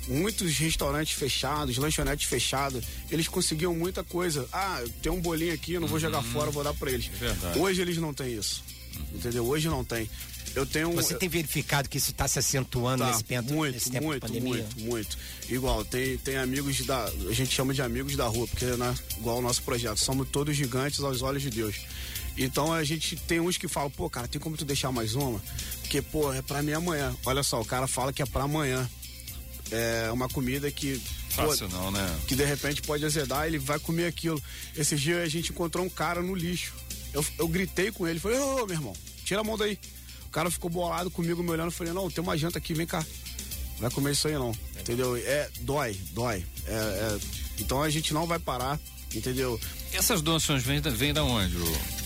muitos 0.08 0.58
restaurantes 0.58 1.14
fechados, 1.14 1.78
lanchonetes 1.78 2.28
fechadas, 2.28 2.84
eles 3.10 3.28
conseguiam 3.28 3.74
muita 3.74 4.04
coisa. 4.04 4.48
Ah, 4.52 4.84
tem 5.02 5.12
um 5.12 5.22
bolinho 5.22 5.54
aqui, 5.54 5.80
não 5.80 5.88
vou 5.88 6.00
jogar 6.00 6.20
uhum. 6.20 6.32
fora, 6.32 6.52
vou 6.52 6.64
dar 6.64 6.74
para 6.74 6.92
eles. 6.92 7.08
Verdade. 7.08 7.60
Hoje 7.60 7.82
eles 7.82 7.98
não 7.98 8.14
têm 8.14 8.34
isso. 8.34 8.64
Entendeu? 9.14 9.46
Hoje 9.46 9.68
não 9.70 9.84
tem. 9.84 10.10
Eu 10.54 10.66
tenho 10.66 10.92
Você 10.92 11.16
tem 11.16 11.30
verificado 11.30 11.88
que 11.88 11.98
isso 11.98 12.12
está 12.12 12.28
se 12.28 12.38
acentuando 12.38 13.04
tá, 13.04 13.12
nesse, 13.12 13.24
tempo, 13.24 13.54
muito, 13.54 13.74
nesse 13.74 13.90
tempo 13.90 14.06
muito, 14.06 14.26
de 14.26 14.28
pandemia? 14.28 14.56
Muito, 14.56 14.80
muito. 14.82 15.18
Igual, 15.50 15.86
tem, 15.86 16.18
tem 16.18 16.38
amigos 16.38 16.86
da. 16.86 17.06
A 17.06 17.34
gente 17.34 17.54
chama 17.54 17.74
de 17.74 17.82
amigos 17.82 18.18
da 18.18 18.26
rua, 18.26 18.46
porque, 18.48 18.66
né, 18.66 18.94
igual 19.18 19.38
o 19.38 19.42
nosso 19.42 19.62
projeto, 19.64 19.98
somos 19.98 20.28
todos 20.30 20.56
gigantes 20.56 21.00
aos 21.00 21.22
olhos 21.22 21.42
de 21.42 21.50
Deus. 21.50 21.76
Então 22.38 22.72
a 22.72 22.84
gente 22.84 23.16
tem 23.16 23.40
uns 23.40 23.58
que 23.58 23.68
falam, 23.68 23.90
pô, 23.90 24.10
cara, 24.10 24.28
tem 24.28 24.40
como 24.40 24.58
tu 24.58 24.66
deixar 24.66 24.92
mais 24.92 25.16
uma? 25.16 25.42
Porque, 25.82 26.02
pô, 26.02 26.32
é 26.34 26.42
pra 26.42 26.62
mim 26.62 26.72
amanhã. 26.72 27.16
Olha 27.26 27.44
só, 27.44 27.60
o 27.62 27.66
cara 27.66 27.88
fala 27.88 28.14
que 28.14 28.22
é 28.22 28.26
pra 28.26 28.44
amanhã. 28.44 28.90
É 29.72 30.12
uma 30.12 30.28
comida 30.28 30.70
que. 30.72 31.02
Fácil 31.30 31.70
pô, 31.70 31.78
não, 31.78 31.92
né? 31.92 32.20
Que 32.28 32.36
de 32.36 32.44
repente 32.44 32.82
pode 32.82 33.06
azedar, 33.06 33.48
ele 33.48 33.58
vai 33.58 33.80
comer 33.80 34.06
aquilo. 34.06 34.42
Esse 34.76 34.96
dia 34.96 35.22
a 35.22 35.28
gente 35.28 35.52
encontrou 35.52 35.86
um 35.86 35.90
cara 35.90 36.22
no 36.22 36.36
lixo. 36.36 36.74
Eu, 37.14 37.26
eu 37.38 37.48
gritei 37.48 37.92
com 37.92 38.08
ele, 38.08 38.20
falei, 38.20 38.40
ô, 38.40 38.66
meu 38.66 38.76
irmão, 38.76 38.94
tira 39.24 39.42
a 39.42 39.44
mão 39.44 39.58
daí. 39.58 39.78
O 40.26 40.30
cara 40.30 40.50
ficou 40.50 40.70
bolado 40.70 41.12
comigo, 41.12 41.44
me 41.44 41.50
olhando, 41.50 41.72
falei, 41.72 41.92
não, 41.92 42.10
tem 42.10 42.24
uma 42.24 42.38
janta 42.38 42.58
aqui, 42.58 42.74
vem 42.74 42.88
cá. 42.88 43.06
Não 43.74 43.82
vai 43.82 43.92
comer 43.92 44.12
isso 44.12 44.28
aí 44.28 44.34
não, 44.34 44.56
entendeu? 44.80 45.18
É, 45.18 45.50
dói, 45.62 46.00
dói. 46.12 46.46
É, 46.68 46.72
é, 46.72 47.20
então 47.60 47.82
a 47.82 47.90
gente 47.90 48.14
não 48.14 48.26
vai 48.26 48.40
parar, 48.40 48.80
entendeu? 49.14 49.60
Essas 49.94 50.22
doações 50.22 50.64
vêm, 50.64 50.82
vêm 50.82 51.14
da 51.14 51.24
onde? 51.24 51.58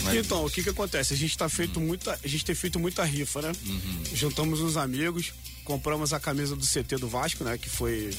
Mas... 0.03 0.15
Então, 0.15 0.45
o 0.45 0.49
que 0.49 0.63
que 0.63 0.69
acontece? 0.69 1.13
A 1.13 1.17
gente 1.17 1.37
tá 1.37 1.47
feito 1.47 1.79
uhum. 1.79 1.87
muita, 1.87 2.19
a 2.23 2.27
gente 2.27 2.43
tem 2.43 2.55
feito 2.55 2.79
muita 2.79 3.03
rifa, 3.03 3.41
né? 3.41 3.51
Uhum. 3.65 4.03
Juntamos 4.13 4.61
uns 4.61 4.77
amigos, 4.77 5.33
compramos 5.63 6.13
a 6.13 6.19
camisa 6.19 6.55
do 6.55 6.65
CT 6.65 6.97
do 6.97 7.07
Vasco, 7.07 7.43
né? 7.43 7.57
Que 7.57 7.69
foi 7.69 8.11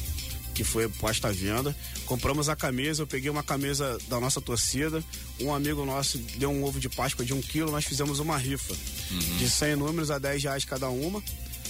que 0.57 0.64
foi 0.64 0.88
posta 0.88 1.28
à 1.28 1.33
venda. 1.33 1.76
Compramos 2.07 2.49
a 2.49 2.57
camisa, 2.57 3.02
eu 3.02 3.07
peguei 3.07 3.28
uma 3.28 3.43
camisa 3.43 3.99
da 4.09 4.19
nossa 4.19 4.40
torcida. 4.40 5.05
Um 5.38 5.55
amigo 5.55 5.85
nosso 5.85 6.16
deu 6.16 6.50
um 6.50 6.64
ovo 6.64 6.81
de 6.81 6.88
Páscoa 6.88 7.26
de 7.26 7.35
um 7.35 7.43
quilo, 7.43 7.71
nós 7.71 7.85
fizemos 7.85 8.21
uma 8.21 8.38
rifa 8.38 8.73
uhum. 8.73 9.37
de 9.37 9.50
100 9.50 9.76
números 9.76 10.11
a 10.11 10.19
10 10.19 10.45
reais 10.45 10.64
cada 10.64 10.88
uma. 10.88 11.23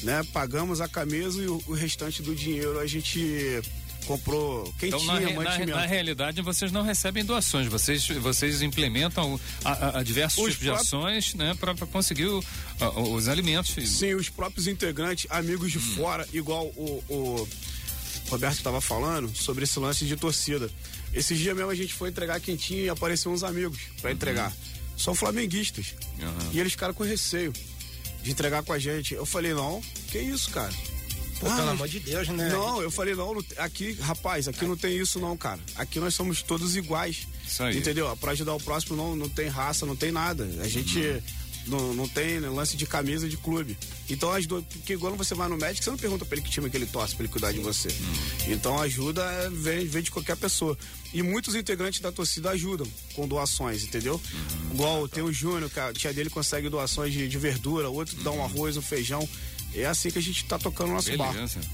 Né? 0.05 0.23
Pagamos 0.33 0.81
a 0.81 0.87
camisa 0.87 1.43
e 1.43 1.49
o, 1.49 1.61
o 1.67 1.73
restante 1.73 2.23
do 2.23 2.33
dinheiro 2.35 2.79
a 2.79 2.87
gente 2.87 3.61
comprou 4.07 4.73
quentinha, 4.79 4.89
então, 4.89 5.05
na, 5.05 5.59
na, 5.59 5.67
na, 5.67 5.87
realidade, 5.87 6.41
vocês 6.41 6.73
não 6.73 6.83
recebem 6.83 7.25
doações, 7.25 7.67
vocês, 7.67 8.07
vocês 8.07 8.63
implementam 8.63 9.39
a, 9.65 9.73
a, 9.73 9.99
a 9.99 10.03
diversos 10.03 10.39
os 10.39 10.51
tipos 10.53 10.65
de 10.65 10.71
ações 10.71 11.35
né, 11.35 11.55
para 11.59 11.75
conseguir 11.87 12.27
o, 12.27 12.43
a, 12.81 13.01
os 13.01 13.29
alimentos. 13.29 13.75
Sim, 13.89 14.15
os 14.15 14.29
próprios 14.29 14.67
integrantes, 14.67 15.27
amigos 15.29 15.73
de 15.73 15.79
hum. 15.79 15.95
fora, 15.97 16.27
igual 16.33 16.67
o, 16.67 17.03
o 17.09 17.49
Roberto 18.29 18.57
estava 18.57 18.81
falando 18.81 19.35
sobre 19.37 19.65
esse 19.65 19.79
lance 19.79 20.05
de 20.05 20.17
torcida. 20.17 20.71
Esses 21.13 21.39
dias 21.39 21.57
mesmo 21.57 21.71
a 21.71 21.75
gente 21.75 21.95
foi 21.95 22.09
entregar 22.09 22.41
quentinho 22.41 22.85
e 22.85 22.89
apareceram 22.89 23.35
uns 23.35 23.43
amigos 23.43 23.79
para 24.01 24.13
entregar. 24.13 24.51
Uhum. 24.51 24.99
São 24.99 25.15
flamenguistas. 25.15 25.95
Uhum. 26.19 26.51
E 26.53 26.61
eles 26.61 26.73
ficaram 26.73 26.95
com 26.95 27.05
receio 27.05 27.53
de 28.23 28.31
entregar 28.31 28.63
com 28.63 28.73
a 28.73 28.79
gente. 28.79 29.15
Eu 29.15 29.25
falei, 29.25 29.55
não, 29.55 29.81
que 30.11 30.19
isso, 30.19 30.51
cara? 30.51 30.73
Pô, 31.41 31.47
ah, 31.49 31.57
pelo 31.57 31.69
amor 31.71 31.89
de 31.89 32.01
Deus, 32.01 32.29
né? 32.29 32.49
Não, 32.49 32.81
eu 32.81 32.91
falei, 32.91 33.15
não, 33.15 33.37
aqui, 33.59 33.93
rapaz, 34.01 34.49
aqui 34.49 34.65
não 34.65 34.77
tem 34.77 34.97
isso 34.97 35.19
não, 35.21 35.37
cara. 35.37 35.61
Aqui 35.77 36.01
nós 36.01 36.15
somos 36.15 36.43
todos 36.43 36.77
iguais. 36.77 37.29
Isso 37.47 37.63
aí. 37.63 37.77
Entendeu? 37.77 38.17
Pra 38.17 38.33
ajudar 38.33 38.55
o 38.55 38.61
próximo 38.61 38.97
não, 38.97 39.15
não 39.15 39.29
tem 39.29 39.49
raça, 39.49 39.85
não 39.85 39.97
tem 39.97 40.11
nada. 40.11 40.49
A 40.61 40.69
gente. 40.69 40.99
Uhum 40.99 41.47
não, 41.67 41.93
não 41.95 42.09
tem 42.09 42.41
né, 42.41 42.49
lance 42.49 42.77
de 42.77 42.87
camisa 42.87 43.29
de 43.29 43.37
clube. 43.37 43.77
Então, 44.09 44.33
as 44.33 44.47
do... 44.47 44.63
porque 44.63 44.97
quando 44.97 45.17
você 45.17 45.35
vai 45.35 45.49
no 45.49 45.57
médico, 45.57 45.85
você 45.85 45.91
não 45.91 45.99
pergunta 45.99 46.25
pra 46.25 46.37
ele 46.37 46.45
que 46.45 46.51
time 46.51 46.71
que 46.71 46.77
ele 46.77 46.87
torce, 46.87 47.15
pra 47.15 47.25
ele 47.25 47.33
cuidar 47.33 47.53
de 47.53 47.59
você. 47.59 47.89
Hum. 47.89 48.53
Então, 48.53 48.79
ajuda 48.81 49.51
vem, 49.51 49.87
vem 49.87 50.03
de 50.03 50.11
qualquer 50.11 50.37
pessoa. 50.37 50.79
E 51.13 51.23
muitos 51.23 51.55
integrantes 51.55 52.01
da 52.01 52.13
torcida 52.13 52.51
ajudam 52.51 52.87
com 53.15 53.27
doações, 53.27 53.83
entendeu? 53.83 54.15
Uhum. 54.15 54.75
Igual 54.75 55.09
tem 55.09 55.23
o 55.23 55.33
Júnior, 55.33 55.71
que 55.71 55.81
a 55.81 55.93
tia 55.93 56.13
dele 56.13 56.31
consegue 56.31 56.69
doações 56.69 57.13
de, 57.13 57.29
de 57.29 57.39
verdura, 57.39 57.89
outro 57.89 58.17
uhum. 58.17 58.23
dá 58.23 58.31
um 58.31 58.37
uhum. 58.37 58.45
arroz, 58.45 58.77
um 58.77 58.83
feijão. 58.83 59.29
É 59.77 59.87
assim 59.87 60.11
que 60.11 60.19
a 60.19 60.23
gente 60.23 60.45
tá 60.45 60.59
tocando 60.59 60.91
o 60.91 60.95
nosso 60.95 61.11
Beleza. 61.11 61.61
bar. 61.61 61.69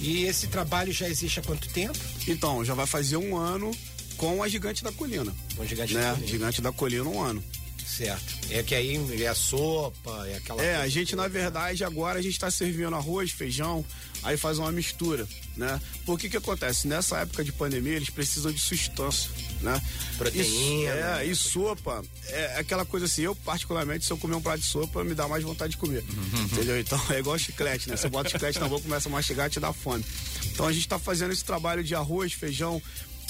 E 0.00 0.24
esse 0.24 0.48
trabalho 0.48 0.92
já 0.92 1.08
existe 1.08 1.38
há 1.38 1.42
quanto 1.42 1.68
tempo? 1.68 1.98
Então, 2.26 2.64
já 2.64 2.74
vai 2.74 2.86
fazer 2.86 3.16
um 3.16 3.36
ano 3.36 3.70
com 4.16 4.42
a 4.42 4.48
Gigante 4.48 4.82
da 4.82 4.92
Colina. 4.92 5.32
Com 5.56 5.62
a 5.62 5.66
Gigante 5.66 5.94
né? 5.94 6.00
da 6.00 6.10
Colina. 6.10 6.26
Gigante 6.26 6.62
da 6.62 6.72
Colina, 6.72 7.04
um 7.04 7.22
ano. 7.22 7.42
Certo. 7.84 8.34
É 8.50 8.62
que 8.62 8.74
aí 8.74 8.96
é 9.22 9.28
a 9.28 9.34
sopa, 9.34 10.26
é 10.26 10.36
aquela. 10.36 10.62
É, 10.62 10.76
a 10.76 10.88
gente, 10.88 11.14
na 11.14 11.28
verdade, 11.28 11.84
agora 11.84 12.18
a 12.18 12.22
gente 12.22 12.32
está 12.32 12.50
servindo 12.50 12.94
arroz, 12.94 13.30
feijão, 13.30 13.84
aí 14.22 14.36
faz 14.36 14.58
uma 14.58 14.72
mistura, 14.72 15.28
né? 15.56 15.80
Porque 16.06 16.28
que 16.28 16.36
acontece? 16.36 16.88
Nessa 16.88 17.18
época 17.18 17.44
de 17.44 17.52
pandemia, 17.52 17.94
eles 17.94 18.10
precisam 18.10 18.50
de 18.50 18.58
sustância, 18.58 19.30
né? 19.60 19.80
Proteína. 20.16 20.90
é, 20.90 20.94
né? 20.94 21.26
e 21.26 21.36
sopa, 21.36 22.02
é 22.28 22.58
aquela 22.58 22.84
coisa 22.86 23.06
assim, 23.06 23.22
eu 23.22 23.34
particularmente, 23.36 24.04
se 24.04 24.10
eu 24.10 24.16
comer 24.16 24.34
um 24.34 24.42
prato 24.42 24.60
de 24.60 24.66
sopa, 24.66 25.04
me 25.04 25.14
dá 25.14 25.28
mais 25.28 25.44
vontade 25.44 25.72
de 25.72 25.76
comer. 25.76 26.02
Uhum. 26.02 26.44
Entendeu? 26.44 26.80
Então 26.80 27.00
é 27.10 27.18
igual 27.18 27.38
chiclete, 27.38 27.88
né? 27.90 27.96
Você 27.96 28.08
bota 28.08 28.30
chiclete 28.30 28.58
na 28.58 28.68
boca, 28.68 28.82
começa 28.82 29.08
a 29.08 29.12
mastigar 29.12 29.48
e 29.48 29.50
te 29.50 29.60
dá 29.60 29.72
fome. 29.72 30.04
Então 30.46 30.66
a 30.66 30.72
gente 30.72 30.82
está 30.82 30.98
fazendo 30.98 31.32
esse 31.32 31.44
trabalho 31.44 31.84
de 31.84 31.94
arroz, 31.94 32.32
feijão, 32.32 32.80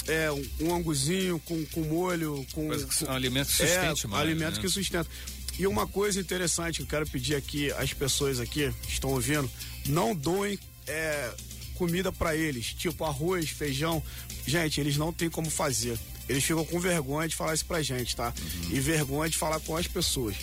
é, 0.07 0.31
um, 0.31 0.45
um 0.61 0.75
anguzinho 0.75 1.39
com, 1.39 1.65
com 1.65 1.81
molho, 1.81 2.45
com. 2.53 2.67
Coisa 2.67 2.85
que, 2.85 3.05
com 3.05 3.11
alimento 3.11 3.47
que 3.47 3.53
sustente, 3.53 4.05
é, 4.05 4.09
mais, 4.09 4.21
alimento 4.21 4.55
né? 4.55 4.61
que 4.61 4.69
sustenta. 4.69 5.09
E 5.57 5.65
uma 5.65 5.87
coisa 5.87 6.19
interessante 6.19 6.77
que 6.77 6.83
eu 6.83 6.87
quero 6.87 7.07
pedir 7.07 7.35
aqui 7.35 7.71
às 7.73 7.93
pessoas 7.93 8.39
aqui 8.39 8.71
que 8.81 8.91
estão 8.91 9.11
ouvindo, 9.11 9.49
não 9.87 10.13
doem 10.13 10.59
é, 10.85 11.31
comida 11.75 12.11
para 12.11 12.35
eles, 12.35 12.73
tipo 12.73 13.05
arroz, 13.05 13.49
feijão. 13.49 14.03
Gente, 14.45 14.79
eles 14.79 14.97
não 14.97 15.13
têm 15.13 15.29
como 15.29 15.49
fazer. 15.49 15.97
Eles 16.27 16.43
ficam 16.43 16.65
com 16.65 16.79
vergonha 16.79 17.27
de 17.27 17.35
falar 17.35 17.53
isso 17.53 17.65
pra 17.65 17.81
gente, 17.81 18.15
tá? 18.15 18.33
Uhum. 18.37 18.75
E 18.75 18.79
vergonha 18.79 19.29
de 19.29 19.37
falar 19.37 19.59
com 19.59 19.77
as 19.77 19.87
pessoas. 19.87 20.35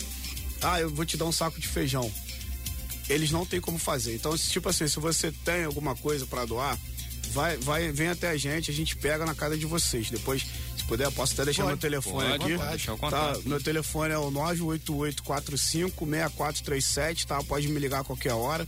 Ah, 0.61 0.79
eu 0.79 0.89
vou 0.89 1.05
te 1.05 1.17
dar 1.17 1.25
um 1.25 1.31
saco 1.31 1.59
de 1.59 1.67
feijão. 1.67 2.11
Eles 3.09 3.31
não 3.31 3.45
têm 3.45 3.59
como 3.59 3.77
fazer. 3.77 4.15
Então, 4.15 4.35
tipo 4.37 4.69
assim, 4.69 4.87
se 4.87 4.99
você 4.99 5.31
tem 5.31 5.65
alguma 5.65 5.93
coisa 5.95 6.25
para 6.25 6.45
doar, 6.45 6.79
vai, 7.31 7.57
vai, 7.57 7.91
vem 7.91 8.07
até 8.09 8.29
a 8.29 8.37
gente, 8.37 8.69
a 8.71 8.73
gente 8.73 8.95
pega 8.95 9.25
na 9.25 9.35
casa 9.35 9.57
de 9.57 9.65
vocês. 9.65 10.09
Depois, 10.09 10.45
se 10.77 10.85
puder, 10.85 11.11
posso 11.11 11.33
até 11.33 11.43
deixar 11.45 11.63
pode, 11.63 11.73
meu 11.73 11.81
telefone 11.81 12.37
pode, 12.37 12.53
aqui. 12.53 12.57
Pode, 12.57 12.85
tá? 13.11 13.37
Meu 13.45 13.61
telefone 13.61 14.13
é 14.13 14.17
o 14.17 14.31
988456437, 14.31 17.25
tá? 17.25 17.43
Pode 17.43 17.67
me 17.67 17.79
ligar 17.79 17.99
a 18.01 18.03
qualquer 18.03 18.33
hora. 18.33 18.65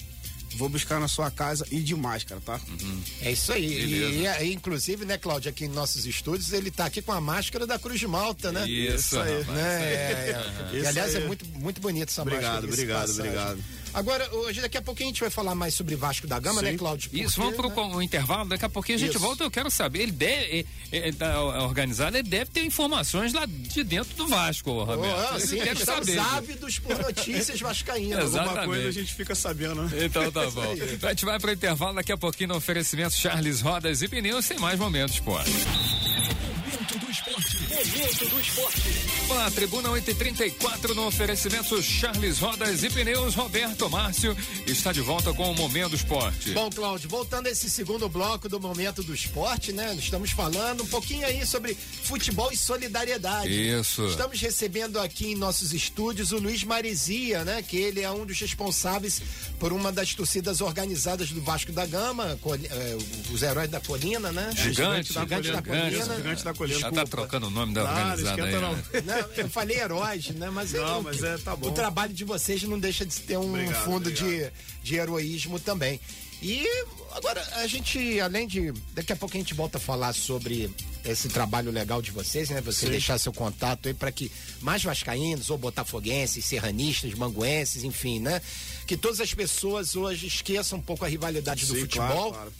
Vou 0.55 0.69
buscar 0.69 1.01
na 1.01 1.07
sua 1.07 1.29
casa 1.29 1.67
e 1.69 1.81
de 1.81 1.93
máscara, 1.95 2.39
tá? 2.39 2.61
Uhum. 2.69 3.01
É 3.21 3.31
isso 3.31 3.51
aí. 3.51 3.65
E, 3.65 4.25
e, 4.25 4.53
inclusive, 4.53 5.03
né, 5.03 5.17
Cláudio, 5.17 5.49
aqui 5.49 5.65
em 5.65 5.69
nossos 5.69 6.05
estúdios, 6.05 6.53
ele 6.53 6.71
tá 6.71 6.85
aqui 6.85 7.01
com 7.01 7.11
a 7.11 7.19
máscara 7.19 7.67
da 7.67 7.77
Cruz 7.77 7.99
de 7.99 8.07
Malta, 8.07 8.53
né? 8.53 8.65
Isso, 8.65 8.95
isso 8.95 9.19
aí. 9.19 9.43
Né? 9.43 9.61
É, 9.61 9.93
é, 9.93 10.41
é. 10.73 10.79
E, 10.79 10.87
aliás, 10.87 11.13
é 11.13 11.27
muito, 11.27 11.45
muito 11.59 11.81
bonito 11.81 12.07
essa 12.09 12.21
obrigado, 12.21 12.43
máscara. 12.43 12.67
Obrigado, 12.67 13.09
obrigado, 13.09 13.19
obrigado. 13.19 13.59
Agora, 13.95 14.29
hoje, 14.35 14.59
daqui 14.59 14.77
a 14.77 14.81
pouquinho 14.81 15.07
a 15.07 15.11
gente 15.13 15.21
vai 15.21 15.29
falar 15.29 15.55
mais 15.55 15.73
sobre 15.73 15.95
Vasco 15.95 16.27
da 16.27 16.37
Gama, 16.37 16.61
né, 16.61 16.67
Sim. 16.67 16.73
né, 16.73 16.77
Cláudio? 16.77 17.09
Porque, 17.09 17.23
Isso, 17.23 17.39
vamos 17.39 17.55
para 17.55 17.67
o 17.67 17.97
né? 17.97 18.03
intervalo, 18.03 18.49
daqui 18.49 18.65
a 18.65 18.69
pouquinho 18.69 18.97
a 18.97 18.99
gente 18.99 19.11
Isso. 19.11 19.19
volta, 19.19 19.45
eu 19.45 19.49
quero 19.49 19.71
saber, 19.71 20.01
ele 20.01 20.11
deve, 20.11 20.65
é, 20.91 21.07
é, 21.07 21.11
tá 21.13 21.41
organizado, 21.63 22.17
ele 22.17 22.27
deve 22.27 22.51
ter 22.51 22.65
informações 22.65 23.31
lá 23.31 23.45
de 23.45 23.83
dentro 23.85 24.13
do 24.17 24.27
Vasco, 24.27 24.83
Roberto. 24.83 25.35
Oh, 25.35 25.39
sim, 25.39 25.63
deve 25.63 25.85
saber. 25.85 26.19
ávidos 26.19 26.77
por 26.79 26.97
notícias 26.99 27.61
vascaínas. 27.61 28.35
Alguma 28.35 28.65
coisa 28.65 28.89
a 28.89 28.91
gente 28.91 29.13
fica 29.13 29.33
sabendo, 29.33 29.83
né? 29.83 30.05
Então 30.05 30.29
tá 30.29 30.45
bom. 30.51 30.75
a 31.03 31.09
gente 31.09 31.23
vai 31.23 31.39
para 31.39 31.51
o 31.51 31.53
intervalo, 31.53 31.95
daqui 31.95 32.11
a 32.11 32.17
pouquinho 32.17 32.49
no 32.49 32.57
oferecimento 32.57 33.13
Charles 33.13 33.61
Rodas 33.61 34.01
e 34.01 34.09
Pneus, 34.09 34.45
sem 34.45 34.59
mais 34.59 34.77
momentos, 34.77 35.21
pô. 35.21 35.31
Momento 35.31 36.99
do 36.99 37.11
esporte. 37.11 37.54
Momento 37.75 38.25
do 38.29 38.39
esporte. 38.39 39.15
Olá, 39.27 39.51
Tribuna 39.51 39.89
834 39.89 40.95
no 40.95 41.07
oferecimento 41.07 41.81
Charles 41.83 42.39
Rodas 42.39 42.83
e 42.83 42.89
Pneus. 42.89 43.35
Roberto 43.35 43.89
Márcio 43.89 44.37
está 44.65 44.93
de 44.93 45.01
volta 45.01 45.33
com 45.33 45.51
o 45.51 45.53
Momento 45.53 45.89
do 45.89 45.95
Esporte. 45.97 46.51
Bom, 46.51 46.69
Cláudio, 46.69 47.09
voltando 47.09 47.47
a 47.47 47.49
esse 47.49 47.69
segundo 47.69 48.07
bloco 48.07 48.47
do 48.47 48.61
Momento 48.61 49.03
do 49.03 49.13
Esporte, 49.13 49.73
né? 49.73 49.93
Estamos 49.95 50.31
falando 50.31 50.83
um 50.83 50.87
pouquinho 50.87 51.27
aí 51.27 51.45
sobre 51.45 51.75
futebol 51.75 52.49
e 52.49 52.55
solidariedade. 52.55 53.49
Isso. 53.49 54.05
Estamos 54.05 54.39
recebendo 54.39 54.97
aqui 54.97 55.31
em 55.31 55.35
nossos 55.35 55.73
estúdios 55.73 56.31
o 56.31 56.37
Luiz 56.37 56.63
Marizia, 56.63 57.43
né? 57.43 57.61
Que 57.61 57.75
ele 57.75 58.01
é 58.01 58.09
um 58.09 58.25
dos 58.25 58.39
responsáveis 58.39 59.21
por 59.59 59.73
uma 59.73 59.91
das 59.91 60.13
torcidas 60.13 60.61
organizadas 60.61 61.29
do 61.31 61.41
Vasco 61.41 61.73
da 61.73 61.85
Gama, 61.85 62.39
é, 62.69 62.97
os 63.33 63.43
heróis 63.43 63.69
da 63.69 63.81
colina, 63.81 64.31
né? 64.31 64.49
Gigante, 64.55 65.11
da, 65.11 65.21
gigante 65.21 65.51
da 65.51 65.61
colina. 65.61 66.15
Gigante 66.15 66.43
da 66.43 66.53
colina. 66.53 66.79
Já 66.79 66.91
tá 66.91 67.03
trocando 67.03 67.47
o 67.47 67.64
nome 67.65 67.73
da 67.73 67.83
organizada 67.83 68.43
aí. 68.43 68.53
Não. 68.53 68.71
não, 68.71 69.31
eu 69.35 69.49
falei 69.49 69.77
heróis, 69.77 70.29
né? 70.29 70.49
Mas, 70.49 70.73
não, 70.73 71.01
mas 71.01 71.23
é, 71.23 71.37
tá 71.37 71.55
bom. 71.55 71.69
o 71.69 71.71
trabalho 71.71 72.13
de 72.13 72.23
vocês 72.23 72.63
não 72.63 72.79
deixa 72.79 73.05
de 73.05 73.19
ter 73.21 73.37
um 73.37 73.49
obrigado, 73.49 73.83
fundo 73.83 74.11
de, 74.11 74.51
de 74.83 74.95
heroísmo 74.95 75.59
também. 75.59 75.99
E 76.41 76.67
agora, 77.13 77.41
a 77.55 77.67
gente, 77.67 78.19
além 78.19 78.47
de. 78.47 78.71
Daqui 78.93 79.13
a 79.13 79.15
pouco 79.15 79.35
a 79.35 79.39
gente 79.39 79.53
volta 79.53 79.77
a 79.77 79.81
falar 79.81 80.13
sobre 80.13 80.69
esse 81.03 81.29
trabalho 81.29 81.71
legal 81.71 82.01
de 82.01 82.11
vocês, 82.11 82.49
né? 82.49 82.61
Você 82.61 82.85
Sim. 82.85 82.91
deixar 82.91 83.17
seu 83.17 83.33
contato 83.33 83.87
aí 83.87 83.93
para 83.93 84.11
que 84.11 84.31
mais 84.61 84.83
vascaínos, 84.83 85.49
ou 85.49 85.57
botafoguenses, 85.57 86.45
serranistas, 86.45 87.13
manguenses, 87.13 87.83
enfim, 87.83 88.19
né? 88.19 88.41
Que 88.85 88.97
todas 88.97 89.21
as 89.21 89.33
pessoas 89.33 89.95
hoje 89.95 90.27
esqueçam 90.27 90.79
um 90.79 90.81
pouco 90.81 91.05
a 91.05 91.07
rivalidade 91.07 91.65
Sim, 91.65 91.73
do 91.73 91.79
futebol. 91.79 92.31
Claro, 92.31 92.51
claro 92.51 92.53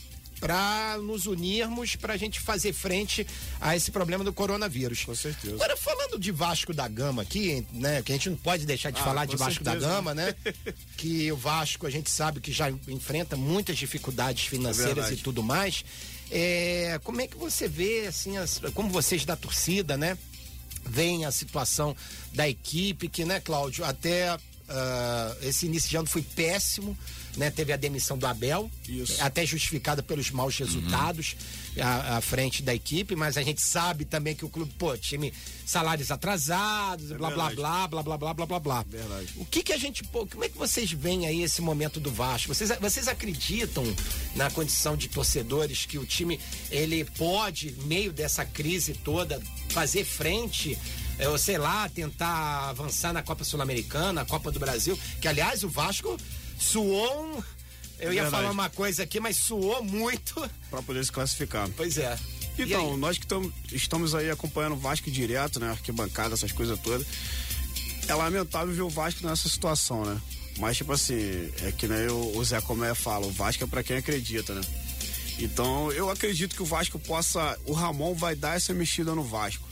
para 0.46 1.00
nos 1.00 1.26
unirmos 1.26 1.96
para 1.96 2.14
a 2.14 2.18
gente 2.18 2.40
fazer 2.40 2.72
frente 2.72 3.26
a 3.60 3.76
esse 3.76 3.90
problema 3.90 4.24
do 4.24 4.32
coronavírus. 4.32 5.04
Com 5.04 5.16
certeza. 5.16 5.56
Agora, 5.56 5.76
falando 5.76 6.20
de 6.20 6.32
Vasco 6.32 6.72
da 6.72 6.88
Gama 6.88 7.24
aqui, 7.24 7.66
né? 7.74 8.04
Que 8.04 8.12
a 8.12 8.16
gente 8.16 8.30
não 8.30 8.38
pode 8.38 8.64
deixar 8.64 8.92
de 8.92 9.02
ah, 9.02 9.04
falar 9.04 9.26
de 9.26 9.36
Vasco 9.36 9.64
certeza. 9.64 9.88
da 9.88 9.96
Gama, 9.96 10.14
né? 10.14 10.36
que 10.96 11.32
o 11.32 11.36
Vasco 11.36 11.88
a 11.88 11.90
gente 11.90 12.12
sabe 12.12 12.40
que 12.40 12.52
já 12.52 12.70
enfrenta 12.70 13.36
muitas 13.36 13.76
dificuldades 13.76 14.46
financeiras 14.46 15.10
é 15.10 15.14
e 15.14 15.18
tudo 15.18 15.42
mais. 15.42 15.84
É, 16.30 17.00
como 17.04 17.22
é 17.22 17.28
que 17.28 17.38
você 17.38 17.68
vê, 17.68 18.06
assim, 18.06 18.38
as, 18.38 18.62
como 18.76 18.90
vocês 18.90 19.26
da 19.26 19.36
torcida, 19.36 19.98
né? 19.98 20.16
Vem 20.88 21.26
a 21.26 21.32
situação 21.32 21.96
da 22.34 22.48
equipe, 22.48 23.10
que, 23.10 23.26
né, 23.26 23.40
Cláudio, 23.40 23.84
até 23.84 24.38
uh, 24.70 25.46
esse 25.46 25.66
início 25.66 25.90
de 25.90 25.98
ano 25.98 26.08
foi 26.08 26.22
péssimo 26.22 26.98
né? 27.38 27.50
Teve 27.50 27.74
a 27.74 27.78
demissão 27.78 28.18
do 28.18 28.26
Abel, 28.26 28.70
Isso. 28.88 29.22
até 29.22 29.46
justificada 29.46 30.02
pelos 30.02 30.32
maus 30.32 30.58
resultados 30.58 31.36
uhum. 31.76 31.84
à, 31.84 32.18
à, 32.18 32.22
frente 32.22 32.64
da 32.64 32.74
equipe, 32.74 33.16
mas 33.16 33.38
a 33.38 33.42
gente 33.42 33.62
sabe 33.62 34.06
também 34.06 34.36
que 34.36 34.46
o 34.46 34.50
clube, 34.50 34.74
pô, 34.78 34.98
time 34.98 35.34
salários 35.66 36.12
atrasados, 36.12 37.12
é 37.12 37.16
blá, 37.16 37.30
blá, 37.32 37.50
blá, 37.52 37.88
blá, 37.88 38.04
blá, 38.04 38.18
blá, 38.18 38.34
blá, 38.34 38.46
blá, 38.46 38.60
blá. 38.60 38.86
Verdade. 38.88 39.34
O 39.38 39.46
que 39.46 39.64
que 39.64 39.74
a 39.74 39.78
gente, 39.78 40.04
pô, 40.04 40.26
como 40.26 40.44
é 40.44 40.50
que 40.50 40.58
vocês 40.58 40.92
veem 40.92 41.28
aí 41.28 41.44
esse 41.44 41.62
momento 41.62 42.00
do 42.00 42.12
Vasco? 42.12 42.54
Vocês, 42.54 42.72
vocês 42.80 43.08
acreditam 43.08 43.84
na 44.36 44.50
condição 44.52 44.96
de 44.96 45.08
torcedores 45.08 45.86
que 45.86 45.98
o 45.98 46.06
time, 46.06 46.40
ele 46.70 47.04
pode, 47.18 47.72
meio 47.86 48.12
dessa 48.12 48.46
crise 48.46 48.94
toda, 48.94 49.42
fazer 49.70 50.06
frente 50.06 50.78
eu 51.20 51.38
sei 51.38 51.58
lá, 51.58 51.88
tentar 51.90 52.70
avançar 52.70 53.14
na 53.14 53.22
Copa 53.22 53.44
Sul-Americana, 53.44 54.14
na 54.14 54.26
Copa 54.26 54.52
do 54.52 54.60
Brasil, 54.60 55.00
que 55.22 55.28
aliás 55.28 55.64
o 55.64 55.70
Vasco 55.70 56.18
suou 56.58 57.26
um. 57.26 57.44
Eu 58.00 58.12
ia 58.12 58.30
falar 58.30 58.52
uma 58.52 58.70
coisa 58.70 59.04
aqui, 59.04 59.20
mas 59.20 59.38
suou 59.38 59.84
muito. 59.84 60.50
Para 60.70 60.82
poder 60.82 61.04
se 61.06 61.12
classificar. 61.12 61.70
Pois 61.78 61.98
é. 61.98 62.18
Então, 62.58 62.96
nós 62.98 63.18
que 63.18 63.28
tamo, 63.28 63.52
estamos 63.72 64.16
aí 64.16 64.30
acompanhando 64.30 64.74
o 64.74 64.80
Vasco 64.80 65.10
direto, 65.12 65.60
né? 65.60 65.70
Arquibancada, 65.70 66.34
essas 66.34 66.52
coisas 66.52 66.80
todas. 66.80 67.06
É 68.08 68.14
lamentável 68.14 68.74
ver 68.74 68.82
o 68.82 68.90
Vasco 68.90 69.26
nessa 69.26 69.50
situação, 69.50 70.06
né? 70.06 70.22
Mas, 70.58 70.78
tipo 70.78 70.94
assim, 70.94 71.52
é 71.64 71.72
que 71.72 71.88
nem 71.88 72.08
o, 72.08 72.44
Zé 72.44 72.62
Comé 72.62 72.94
fala, 72.94 73.26
o 73.26 73.32
Vasco 73.32 73.64
é 73.64 73.68
pra 73.68 73.84
quem 73.84 73.98
acredita, 73.98 74.54
né? 74.54 74.62
Então, 75.40 75.92
eu 75.92 76.10
acredito 76.10 76.56
que 76.56 76.62
o 76.62 76.66
Vasco 76.66 76.98
possa. 76.98 77.58
O 77.66 77.74
Ramon 77.74 78.14
vai 78.14 78.36
dar 78.36 78.56
essa 78.56 78.74
mexida 78.74 79.14
no 79.14 79.24
Vasco. 79.24 79.68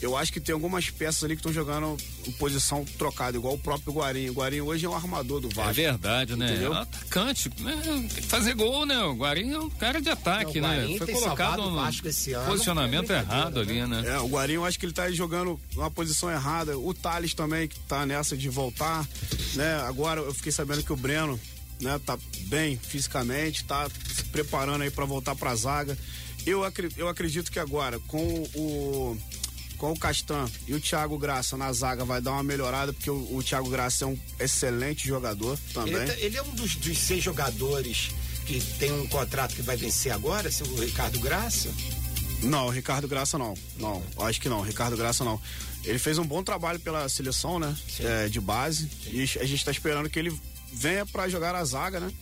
Eu 0.00 0.16
acho 0.16 0.32
que 0.32 0.40
tem 0.40 0.52
algumas 0.52 0.90
peças 0.90 1.24
ali 1.24 1.34
que 1.34 1.40
estão 1.40 1.52
jogando 1.52 1.96
em 2.26 2.32
posição 2.32 2.84
trocada, 2.96 3.36
igual 3.36 3.54
o 3.54 3.58
próprio 3.58 3.92
Guarim. 3.92 4.30
O 4.30 4.34
Guarim 4.34 4.60
hoje 4.60 4.86
é 4.86 4.88
um 4.88 4.94
armador 4.94 5.40
do 5.40 5.48
Vasco. 5.48 5.70
É 5.70 5.72
verdade, 5.72 6.36
né? 6.36 6.50
Entendeu? 6.50 6.72
É 6.72 6.76
um 6.76 6.82
atacante, 6.82 7.50
né? 7.58 7.80
Tem 7.84 8.08
que 8.08 8.22
fazer 8.22 8.54
gol, 8.54 8.86
né? 8.86 9.02
O 9.02 9.14
Guarim 9.14 9.52
é 9.52 9.58
um 9.58 9.70
cara 9.70 10.00
de 10.00 10.08
ataque, 10.08 10.60
Não, 10.60 10.68
né? 10.68 10.96
Foi 10.98 11.12
colocado 11.12 11.70
no 11.70 12.46
posicionamento 12.46 13.10
errado 13.10 13.60
ali, 13.60 13.84
né? 13.86 14.04
É, 14.06 14.18
o 14.20 14.28
Guarim 14.28 14.54
eu 14.54 14.64
acho 14.64 14.78
que 14.78 14.86
ele 14.86 14.92
tá 14.92 15.10
jogando 15.10 15.58
numa 15.74 15.90
posição 15.90 16.30
errada. 16.30 16.78
O 16.78 16.94
Thales 16.94 17.34
também, 17.34 17.66
que 17.66 17.78
tá 17.80 18.06
nessa 18.06 18.36
de 18.36 18.48
voltar, 18.48 19.06
né? 19.54 19.80
Agora 19.86 20.20
eu 20.20 20.34
fiquei 20.34 20.52
sabendo 20.52 20.82
que 20.82 20.92
o 20.92 20.96
Breno, 20.96 21.38
né, 21.80 22.00
tá 22.04 22.18
bem 22.42 22.76
fisicamente, 22.76 23.64
tá 23.64 23.88
se 24.14 24.24
preparando 24.24 24.82
aí 24.82 24.90
para 24.90 25.04
voltar 25.04 25.34
pra 25.34 25.54
zaga. 25.54 25.96
Eu, 26.46 26.62
eu 26.96 27.08
acredito 27.08 27.50
que 27.50 27.58
agora, 27.58 27.98
com 28.00 28.24
o 28.54 29.18
com 29.78 29.92
o 29.92 29.98
Castan 29.98 30.46
e 30.66 30.74
o 30.74 30.80
Thiago 30.80 31.16
Graça 31.16 31.56
na 31.56 31.72
zaga 31.72 32.04
vai 32.04 32.20
dar 32.20 32.32
uma 32.32 32.42
melhorada, 32.42 32.92
porque 32.92 33.10
o, 33.10 33.36
o 33.36 33.42
Thiago 33.42 33.70
Graça 33.70 34.04
é 34.04 34.06
um 34.08 34.18
excelente 34.38 35.06
jogador 35.06 35.58
também. 35.72 35.94
Ele, 35.94 36.06
tá, 36.06 36.18
ele 36.18 36.36
é 36.36 36.42
um 36.42 36.50
dos, 36.50 36.74
dos, 36.76 36.98
seis 36.98 37.22
jogadores 37.22 38.10
que 38.44 38.60
tem 38.78 38.92
um 38.92 39.06
contrato 39.06 39.54
que 39.54 39.62
vai 39.62 39.76
vencer 39.76 40.12
agora, 40.12 40.50
se 40.50 40.62
o 40.62 40.80
Ricardo 40.80 41.18
Graça? 41.20 41.70
Não, 42.42 42.66
o 42.66 42.70
Ricardo 42.70 43.08
Graça 43.08 43.38
não. 43.38 43.54
Não, 43.78 44.02
acho 44.20 44.40
que 44.40 44.48
não. 44.48 44.60
Ricardo 44.60 44.96
Graça 44.96 45.24
não. 45.24 45.40
Ele 45.84 45.98
fez 45.98 46.18
um 46.18 46.24
bom 46.24 46.42
trabalho 46.42 46.78
pela 46.80 47.08
seleção, 47.08 47.58
né? 47.58 47.74
É, 48.00 48.28
de 48.28 48.40
base. 48.40 48.88
Sim. 49.04 49.10
E 49.12 49.22
a 49.22 49.44
gente 49.44 49.56
está 49.56 49.70
esperando 49.70 50.10
que 50.10 50.18
ele 50.18 50.36
venha 50.72 51.06
para 51.06 51.28
jogar 51.28 51.54
a 51.54 51.64
zaga, 51.64 52.00
né? 52.00 52.12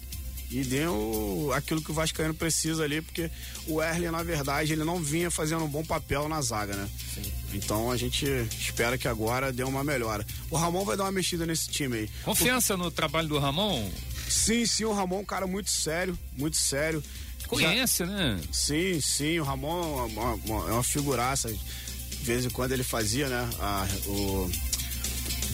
E 0.50 0.62
deu 0.62 1.50
aquilo 1.54 1.82
que 1.82 1.90
o 1.90 1.94
Vascaíno 1.94 2.34
precisa 2.34 2.84
ali, 2.84 3.02
porque 3.02 3.30
o 3.66 3.82
Erlen, 3.82 4.10
na 4.10 4.22
verdade, 4.22 4.72
ele 4.72 4.84
não 4.84 5.02
vinha 5.02 5.30
fazendo 5.30 5.64
um 5.64 5.68
bom 5.68 5.84
papel 5.84 6.28
na 6.28 6.40
zaga, 6.40 6.74
né? 6.74 6.88
Sim. 7.14 7.32
Então 7.52 7.90
a 7.90 7.96
gente 7.96 8.26
espera 8.58 8.96
que 8.96 9.08
agora 9.08 9.52
dê 9.52 9.64
uma 9.64 9.82
melhora. 9.82 10.24
O 10.50 10.56
Ramon 10.56 10.84
vai 10.84 10.96
dar 10.96 11.04
uma 11.04 11.12
mexida 11.12 11.46
nesse 11.46 11.68
time 11.68 11.98
aí. 11.98 12.10
Confiança 12.24 12.74
o... 12.74 12.76
no 12.76 12.90
trabalho 12.90 13.28
do 13.28 13.38
Ramon? 13.38 13.90
Sim, 14.28 14.66
sim, 14.66 14.84
o 14.84 14.92
Ramon 14.92 15.18
é 15.18 15.20
um 15.20 15.24
cara 15.24 15.46
muito 15.46 15.70
sério, 15.70 16.18
muito 16.36 16.56
sério. 16.56 17.02
Conhece, 17.46 18.04
Já... 18.04 18.06
né? 18.06 18.40
Sim, 18.52 19.00
sim, 19.00 19.38
o 19.38 19.44
Ramon 19.44 20.00
é 20.00 20.02
uma, 20.04 20.34
uma, 20.34 20.68
é 20.68 20.72
uma 20.72 20.82
figuraça. 20.82 21.52
De 21.52 22.24
vez 22.24 22.44
em 22.44 22.50
quando 22.50 22.72
ele 22.72 22.82
fazia, 22.82 23.28
né? 23.28 23.48
A, 23.60 23.86
o 24.06 24.50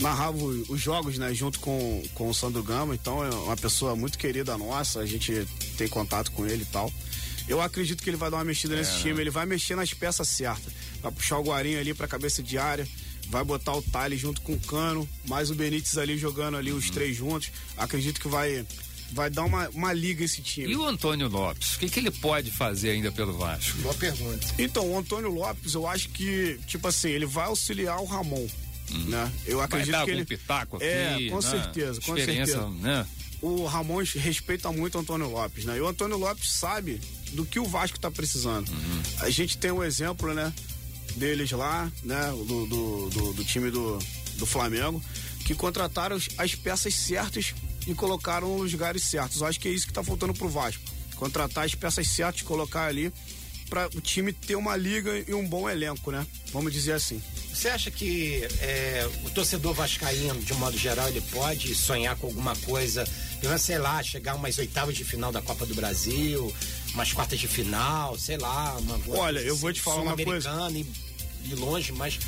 narrava 0.03 0.37
os 0.37 0.81
jogos, 0.81 1.17
né, 1.17 1.33
junto 1.33 1.61
com, 1.61 2.03
com 2.15 2.29
o 2.29 2.35
Sandro 2.35 2.63
Gama, 2.63 2.95
então 2.95 3.25
é 3.25 3.31
uma 3.31 3.57
pessoa 3.57 3.97
muito 3.97 4.19
querida 4.19 4.59
nossa, 4.59 5.01
a 5.01 5.07
gente 5.07 5.47
tem 5.79 5.89
contato 5.89 6.31
com 6.33 6.47
ele 6.47 6.63
e 6.63 6.67
tal. 6.67 6.93
Eu 7.49 7.61
acredito 7.61 8.03
que 8.03 8.11
ele 8.11 8.17
vai 8.17 8.31
dar 8.31 8.39
uma 8.39 8.45
mexida 8.45 8.75
é, 8.75 8.79
nesse 8.79 8.99
time, 8.99 9.21
ele 9.21 9.31
vai 9.31 9.47
mexer 9.47 9.75
nas 9.75 9.95
peças 9.95 10.29
certas. 10.29 10.73
Vai 11.01 11.13
puxar 11.13 11.39
o 11.39 11.43
Guarinho 11.43 11.79
ali 11.79 11.95
pra 11.95 12.07
cabeça 12.07 12.43
de 12.43 12.59
área, 12.59 12.87
vai 13.29 13.45
botar 13.45 13.75
o 13.75 13.83
Thales 13.83 14.21
junto 14.21 14.41
com 14.43 14.53
o 14.53 14.61
Cano, 14.61 15.09
mais 15.27 15.51
o 15.51 15.55
Benítez 15.55 15.97
ali 15.97 16.19
jogando 16.19 16.57
ali 16.57 16.73
os 16.73 16.87
uhum. 16.87 16.93
três 16.93 17.17
juntos. 17.17 17.51
Acredito 17.77 18.21
que 18.21 18.29
vai 18.29 18.67
vai 19.13 19.29
dar 19.29 19.45
uma, 19.45 19.69
uma 19.71 19.93
liga 19.93 20.25
esse 20.25 20.41
time. 20.41 20.73
E 20.73 20.77
o 20.77 20.85
Antônio 20.85 21.29
Lopes? 21.29 21.75
O 21.75 21.79
que, 21.79 21.89
que 21.89 22.01
ele 22.01 22.11
pode 22.11 22.51
fazer 22.51 22.91
ainda 22.91 23.13
pelo 23.13 23.37
Vasco? 23.37 23.79
Boa 23.79 23.95
pergunta. 23.95 24.47
Então, 24.59 24.91
o 24.91 24.99
Antônio 24.99 25.31
Lopes, 25.31 25.75
eu 25.75 25.87
acho 25.87 26.09
que, 26.09 26.59
tipo 26.67 26.89
assim, 26.89 27.11
ele 27.11 27.27
vai 27.27 27.45
auxiliar 27.47 28.01
o 28.01 28.07
Ramon. 28.07 28.47
Hum. 28.95 29.05
Né? 29.09 29.33
Eu 29.47 29.61
acredito 29.61 29.93
Vai 29.93 30.05
que 30.05 30.11
ele 30.11 30.25
pitaco 30.25 30.77
aqui, 30.77 30.85
É, 30.85 31.29
com 31.31 31.41
né? 31.41 31.51
certeza, 31.51 32.01
com 32.01 32.17
certeza. 32.17 32.69
Né? 32.69 33.07
O 33.41 33.65
Ramon 33.67 34.03
respeita 34.17 34.71
muito 34.71 34.97
o 34.97 35.01
Antônio 35.01 35.29
Lopes, 35.29 35.65
né? 35.65 35.77
E 35.77 35.81
o 35.81 35.89
Antônio 35.89 36.17
Lopes 36.17 36.51
sabe 36.53 37.01
do 37.33 37.45
que 37.45 37.59
o 37.59 37.65
Vasco 37.65 37.97
está 37.97 38.11
precisando. 38.11 38.69
Uhum. 38.69 39.03
A 39.19 39.31
gente 39.31 39.59
tem 39.59 39.73
um 39.73 39.83
exemplo, 39.83 40.33
né? 40.33 40.53
Deles 41.17 41.51
lá, 41.51 41.91
né? 42.05 42.31
Do, 42.31 42.67
do, 42.67 43.11
do, 43.11 43.33
do 43.33 43.45
time 43.45 43.71
do, 43.71 43.99
do 44.37 44.47
Flamengo, 44.47 45.03
que 45.45 45.55
contrataram 45.55 46.17
as 46.39 46.55
peças 46.55 46.95
certas 46.95 47.53
e 47.87 47.95
colocaram 47.95 48.59
nos 48.59 48.73
lugares 48.73 49.03
certos. 49.03 49.41
Eu 49.41 49.47
acho 49.49 49.59
que 49.59 49.67
é 49.67 49.73
isso 49.73 49.87
que 49.87 49.91
está 49.91 50.05
faltando 50.05 50.33
pro 50.35 50.49
Vasco. 50.49 50.83
Contratar 51.17 51.65
as 51.65 51.75
peças 51.75 52.07
certas, 52.09 52.43
colocar 52.43 52.87
ali 52.87 53.13
para 53.69 53.89
o 53.97 54.01
time 54.01 54.33
ter 54.33 54.55
uma 54.55 54.77
liga 54.77 55.25
e 55.27 55.35
um 55.35 55.49
bom 55.49 55.69
elenco, 55.69 56.13
né? 56.13 56.25
Vamos 56.53 56.73
dizer 56.73 56.93
assim. 56.93 57.21
Você 57.53 57.69
acha 57.69 57.91
que 57.91 58.43
é, 58.61 59.09
o 59.25 59.31
torcedor 59.31 59.75
vascaíno, 59.75 60.41
de 60.41 60.53
um 60.53 60.57
modo 60.57 60.77
geral, 60.77 61.09
ele 61.09 61.21
pode 61.21 61.75
sonhar 61.75 62.17
com 62.17 62.27
alguma 62.27 62.57
coisa, 62.57 63.05
sei 63.59 63.79
lá, 63.79 64.03
chegar 64.03 64.35
umas 64.35 64.57
oitavas 64.59 64.97
de 64.97 65.05
final 65.05 65.31
da 65.31 65.43
Copa 65.43 65.67
do 65.67 65.75
Brasil, 65.75 66.53
umas 66.95 67.13
quartas 67.13 67.39
de 67.39 67.47
final, 67.47 68.19
sei 68.19 68.39
lá, 68.39 68.77
uma 68.79 68.99
Olha, 69.19 69.41
eu 69.41 69.55
vou 69.55 69.73
te 69.73 69.81
falar 69.81 70.03
uma 70.03 70.17
coisa. 70.17 70.51
E, 70.73 70.87
e 71.45 71.55
longe, 71.55 71.93
mas 71.93 72.19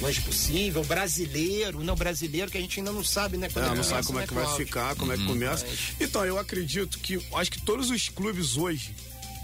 longe 0.00 0.20
possível, 0.22 0.82
brasileiro, 0.84 1.84
não 1.84 1.94
brasileiro 1.94 2.50
que 2.50 2.58
a 2.58 2.60
gente 2.60 2.80
ainda 2.80 2.90
não 2.90 3.04
sabe, 3.04 3.36
né? 3.36 3.48
Quando 3.48 3.72
é, 3.72 3.74
não 3.76 3.84
sabe 3.84 4.06
como 4.06 4.20
é 4.20 4.26
que 4.26 4.34
vai 4.34 4.56
ficar, 4.56 4.96
como 4.96 5.12
uhum, 5.12 5.16
é 5.16 5.20
que 5.20 5.26
começa. 5.26 5.66
Mas... 5.66 5.78
Então, 6.00 6.24
eu 6.24 6.36
acredito 6.36 6.98
que, 6.98 7.24
acho 7.34 7.50
que 7.50 7.62
todos 7.62 7.90
os 7.90 8.08
clubes 8.08 8.56
hoje 8.56 8.94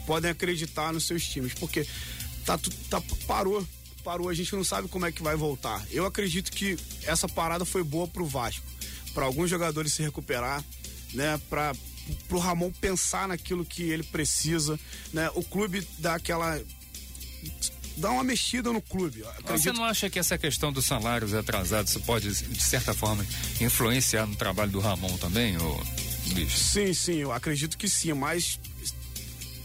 podem 0.07 0.31
acreditar 0.31 0.93
nos 0.93 1.07
seus 1.07 1.25
times, 1.25 1.55
porque 1.55 1.87
tá, 2.45 2.59
tá 2.88 3.01
parou 3.27 3.64
parou, 4.01 4.29
a 4.29 4.35
gente 4.35 4.55
não 4.55 4.65
sabe 4.65 4.89
como 4.89 5.07
é 5.07 5.13
que 5.13 5.23
vai 5.23 5.37
voltar. 5.37 5.85
Eu 5.91 6.05
acredito 6.05 6.51
que 6.51 6.79
essa 7.05 7.29
parada 7.29 7.65
foi 7.65 7.83
boa 7.83 8.09
pro 8.09 8.27
Vasco, 8.27 8.65
para 9.15 9.25
alguns 9.25 9.49
jogadores 9.49 9.93
se 9.93 10.03
recuperar, 10.03 10.65
né, 11.15 11.41
para 11.49 11.75
pro 12.29 12.39
Ramon 12.39 12.73
pensar 12.73 13.29
naquilo 13.29 13.65
que 13.65 13.83
ele 13.83 14.03
precisa, 14.03 14.79
né? 15.13 15.31
O 15.35 15.45
clube 15.45 15.87
dá 15.99 16.15
aquela 16.15 16.61
dá 17.97 18.11
uma 18.11 18.25
mexida 18.25 18.73
no 18.73 18.81
clube. 18.81 19.23
Acredito... 19.23 19.59
Você 19.59 19.73
não 19.73 19.85
acha 19.85 20.09
que 20.09 20.19
essa 20.19 20.39
questão 20.39 20.73
dos 20.73 20.87
salários 20.87 21.35
atrasados 21.35 21.95
pode, 21.99 22.33
de 22.33 22.63
certa 22.63 22.95
forma, 22.95 23.25
influenciar 23.61 24.27
no 24.27 24.35
trabalho 24.35 24.73
do 24.73 24.81
Ramon 24.81 25.17
também? 25.19 25.57
Ou... 25.59 25.81
bicho? 26.33 26.57
Sim, 26.57 26.95
sim, 26.95 27.17
eu 27.17 27.33
acredito 27.33 27.77
que 27.77 27.89
sim, 27.89 28.13
mas 28.15 28.59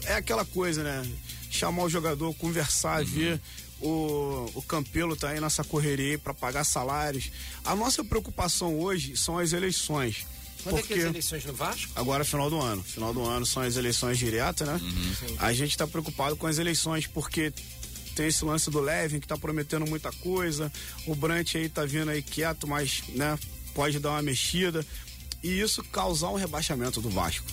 é 0.04 0.14
aquela 0.14 0.44
coisa, 0.44 0.82
né? 0.82 1.10
Chamar 1.50 1.84
o 1.84 1.88
jogador, 1.88 2.34
conversar, 2.34 3.00
uhum. 3.00 3.06
ver 3.06 3.40
o, 3.80 4.50
o 4.54 4.62
Campelo 4.62 5.16
tá 5.16 5.30
aí 5.30 5.40
nessa 5.40 5.62
correria 5.62 6.18
para 6.18 6.32
pagar 6.32 6.64
salários. 6.64 7.30
A 7.64 7.74
nossa 7.74 8.02
preocupação 8.04 8.78
hoje 8.78 9.16
são 9.16 9.38
as 9.38 9.52
eleições. 9.52 10.26
Quando 10.62 10.76
porque 10.78 10.94
é 10.94 10.96
que 10.96 11.02
as 11.02 11.08
eleições 11.10 11.44
no 11.44 11.52
Vasco? 11.52 11.92
Agora 11.94 12.24
final 12.24 12.50
do 12.50 12.60
ano. 12.60 12.82
Final 12.82 13.14
do 13.14 13.22
ano 13.22 13.46
são 13.46 13.62
as 13.62 13.76
eleições 13.76 14.18
diretas, 14.18 14.66
né? 14.66 14.80
Uhum. 14.82 15.36
A 15.38 15.52
gente 15.52 15.70
está 15.70 15.86
preocupado 15.86 16.36
com 16.36 16.46
as 16.46 16.58
eleições, 16.58 17.06
porque 17.06 17.52
tem 18.16 18.26
esse 18.28 18.44
lance 18.44 18.70
do 18.70 18.80
Levin 18.80 19.20
que 19.20 19.28
tá 19.28 19.36
prometendo 19.36 19.86
muita 19.86 20.10
coisa. 20.10 20.72
O 21.06 21.14
Brant 21.14 21.54
aí 21.54 21.68
tá 21.68 21.84
vindo 21.84 22.10
aí 22.10 22.22
quieto, 22.22 22.66
mas, 22.66 23.02
né, 23.10 23.38
pode 23.74 24.00
dar 24.00 24.10
uma 24.10 24.22
mexida. 24.22 24.84
E 25.42 25.60
isso 25.60 25.84
causar 25.84 26.30
um 26.30 26.34
rebaixamento 26.34 27.00
do 27.00 27.10
Vasco. 27.10 27.46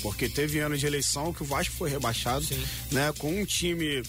Porque 0.00 0.28
teve 0.28 0.60
ano 0.60 0.78
de 0.78 0.86
eleição 0.86 1.32
que 1.32 1.42
o 1.42 1.46
Vasco 1.46 1.74
foi 1.74 1.90
rebaixado, 1.90 2.44
Sim. 2.44 2.62
né, 2.92 3.12
com 3.18 3.40
um 3.40 3.44
time 3.44 4.02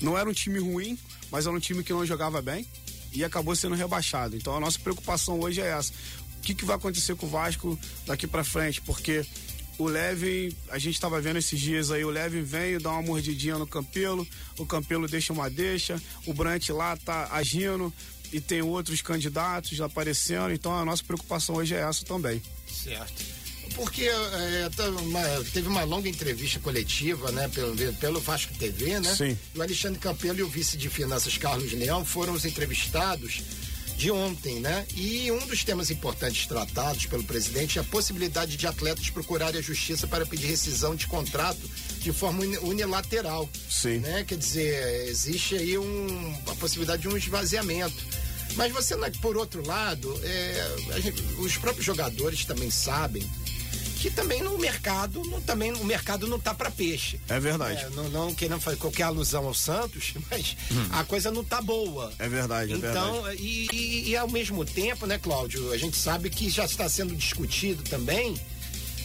não 0.00 0.16
era 0.16 0.28
um 0.28 0.32
time 0.32 0.58
ruim, 0.58 0.98
mas 1.30 1.46
era 1.46 1.54
um 1.54 1.60
time 1.60 1.82
que 1.82 1.92
não 1.92 2.04
jogava 2.04 2.40
bem 2.40 2.66
e 3.12 3.24
acabou 3.24 3.54
sendo 3.54 3.74
rebaixado. 3.74 4.36
Então 4.36 4.56
a 4.56 4.60
nossa 4.60 4.78
preocupação 4.78 5.40
hoje 5.40 5.60
é 5.60 5.66
essa. 5.66 5.92
O 6.38 6.42
que, 6.42 6.54
que 6.54 6.64
vai 6.64 6.76
acontecer 6.76 7.14
com 7.16 7.26
o 7.26 7.28
Vasco 7.28 7.78
daqui 8.06 8.26
para 8.26 8.42
frente? 8.42 8.80
Porque 8.80 9.24
o 9.78 9.84
Levin, 9.84 10.54
a 10.70 10.78
gente 10.78 10.94
estava 10.94 11.20
vendo 11.20 11.38
esses 11.38 11.58
dias 11.58 11.90
aí, 11.90 12.04
o 12.04 12.10
Levin 12.10 12.42
vem 12.42 12.78
dá 12.78 12.90
uma 12.90 13.02
mordidinha 13.02 13.58
no 13.58 13.66
Campelo, 13.66 14.26
o 14.58 14.66
Campelo 14.66 15.08
deixa 15.08 15.32
uma 15.32 15.48
deixa, 15.48 16.00
o 16.26 16.34
Brant 16.34 16.68
lá 16.70 16.96
tá 16.96 17.28
agindo 17.32 17.92
e 18.32 18.40
tem 18.40 18.62
outros 18.62 19.02
candidatos 19.02 19.80
aparecendo, 19.80 20.52
então 20.52 20.72
a 20.74 20.84
nossa 20.84 21.02
preocupação 21.02 21.56
hoje 21.56 21.74
é 21.74 21.80
essa 21.80 22.04
também. 22.04 22.42
Certo 22.66 23.39
porque 23.74 24.04
é, 24.04 24.70
tá 24.74 24.88
uma, 24.88 25.22
teve 25.52 25.68
uma 25.68 25.84
longa 25.84 26.08
entrevista 26.08 26.58
coletiva, 26.60 27.30
né, 27.32 27.48
pelo, 27.48 27.76
pelo 27.94 28.20
Vasco 28.20 28.52
TV, 28.54 29.00
né? 29.00 29.14
Sim. 29.14 29.38
O 29.54 29.62
Alexandre 29.62 29.98
Campelo 29.98 30.38
e 30.38 30.42
o 30.42 30.48
vice 30.48 30.76
de 30.76 30.88
finanças 30.88 31.36
Carlos 31.36 31.72
Leão 31.72 32.04
foram 32.04 32.32
os 32.32 32.44
entrevistados 32.44 33.42
de 34.00 34.10
ontem, 34.10 34.60
né? 34.60 34.86
E 34.96 35.30
um 35.30 35.46
dos 35.46 35.62
temas 35.62 35.90
importantes 35.90 36.46
tratados 36.46 37.04
pelo 37.04 37.22
presidente 37.22 37.78
é 37.78 37.82
a 37.82 37.84
possibilidade 37.84 38.56
de 38.56 38.66
atletas 38.66 39.10
procurarem 39.10 39.60
a 39.60 39.62
justiça 39.62 40.06
para 40.06 40.24
pedir 40.24 40.46
rescisão 40.46 40.96
de 40.96 41.06
contrato 41.06 41.60
de 41.98 42.10
forma 42.10 42.42
unilateral. 42.62 43.46
Sim. 43.68 43.98
Né? 43.98 44.24
Quer 44.26 44.38
dizer, 44.38 45.06
existe 45.06 45.54
aí 45.54 45.76
um, 45.76 46.34
a 46.46 46.54
possibilidade 46.54 47.02
de 47.02 47.08
um 47.08 47.16
esvaziamento. 47.16 48.02
Mas 48.56 48.72
você, 48.72 48.96
por 49.20 49.36
outro 49.36 49.64
lado, 49.66 50.18
é, 50.24 51.00
gente, 51.00 51.22
os 51.38 51.58
próprios 51.58 51.84
jogadores 51.84 52.46
também 52.46 52.70
sabem 52.70 53.22
que 54.00 54.10
também 54.10 54.42
no 54.42 54.58
mercado, 54.58 55.22
no, 55.24 55.42
também 55.42 55.72
o 55.72 55.84
mercado 55.84 56.26
não 56.26 56.40
tá 56.40 56.54
para 56.54 56.70
peixe. 56.70 57.20
É 57.28 57.38
verdade. 57.38 57.84
É, 57.84 57.90
não, 57.90 58.08
não, 58.08 58.34
querendo 58.34 58.60
fazer 58.60 58.78
qualquer 58.78 59.02
alusão 59.02 59.46
ao 59.46 59.52
Santos, 59.52 60.14
mas 60.30 60.56
hum. 60.72 60.88
a 60.92 61.04
coisa 61.04 61.30
não 61.30 61.44
tá 61.44 61.60
boa. 61.60 62.10
É 62.18 62.26
verdade, 62.26 62.72
é 62.72 62.76
então, 62.76 63.22
verdade. 63.22 63.42
E, 63.42 63.68
e, 63.70 64.08
e 64.08 64.16
ao 64.16 64.28
mesmo 64.28 64.64
tempo, 64.64 65.06
né, 65.06 65.18
Cláudio, 65.18 65.70
a 65.70 65.76
gente 65.76 65.98
sabe 65.98 66.30
que 66.30 66.48
já 66.48 66.64
está 66.64 66.88
sendo 66.88 67.14
discutido 67.14 67.82
também 67.82 68.40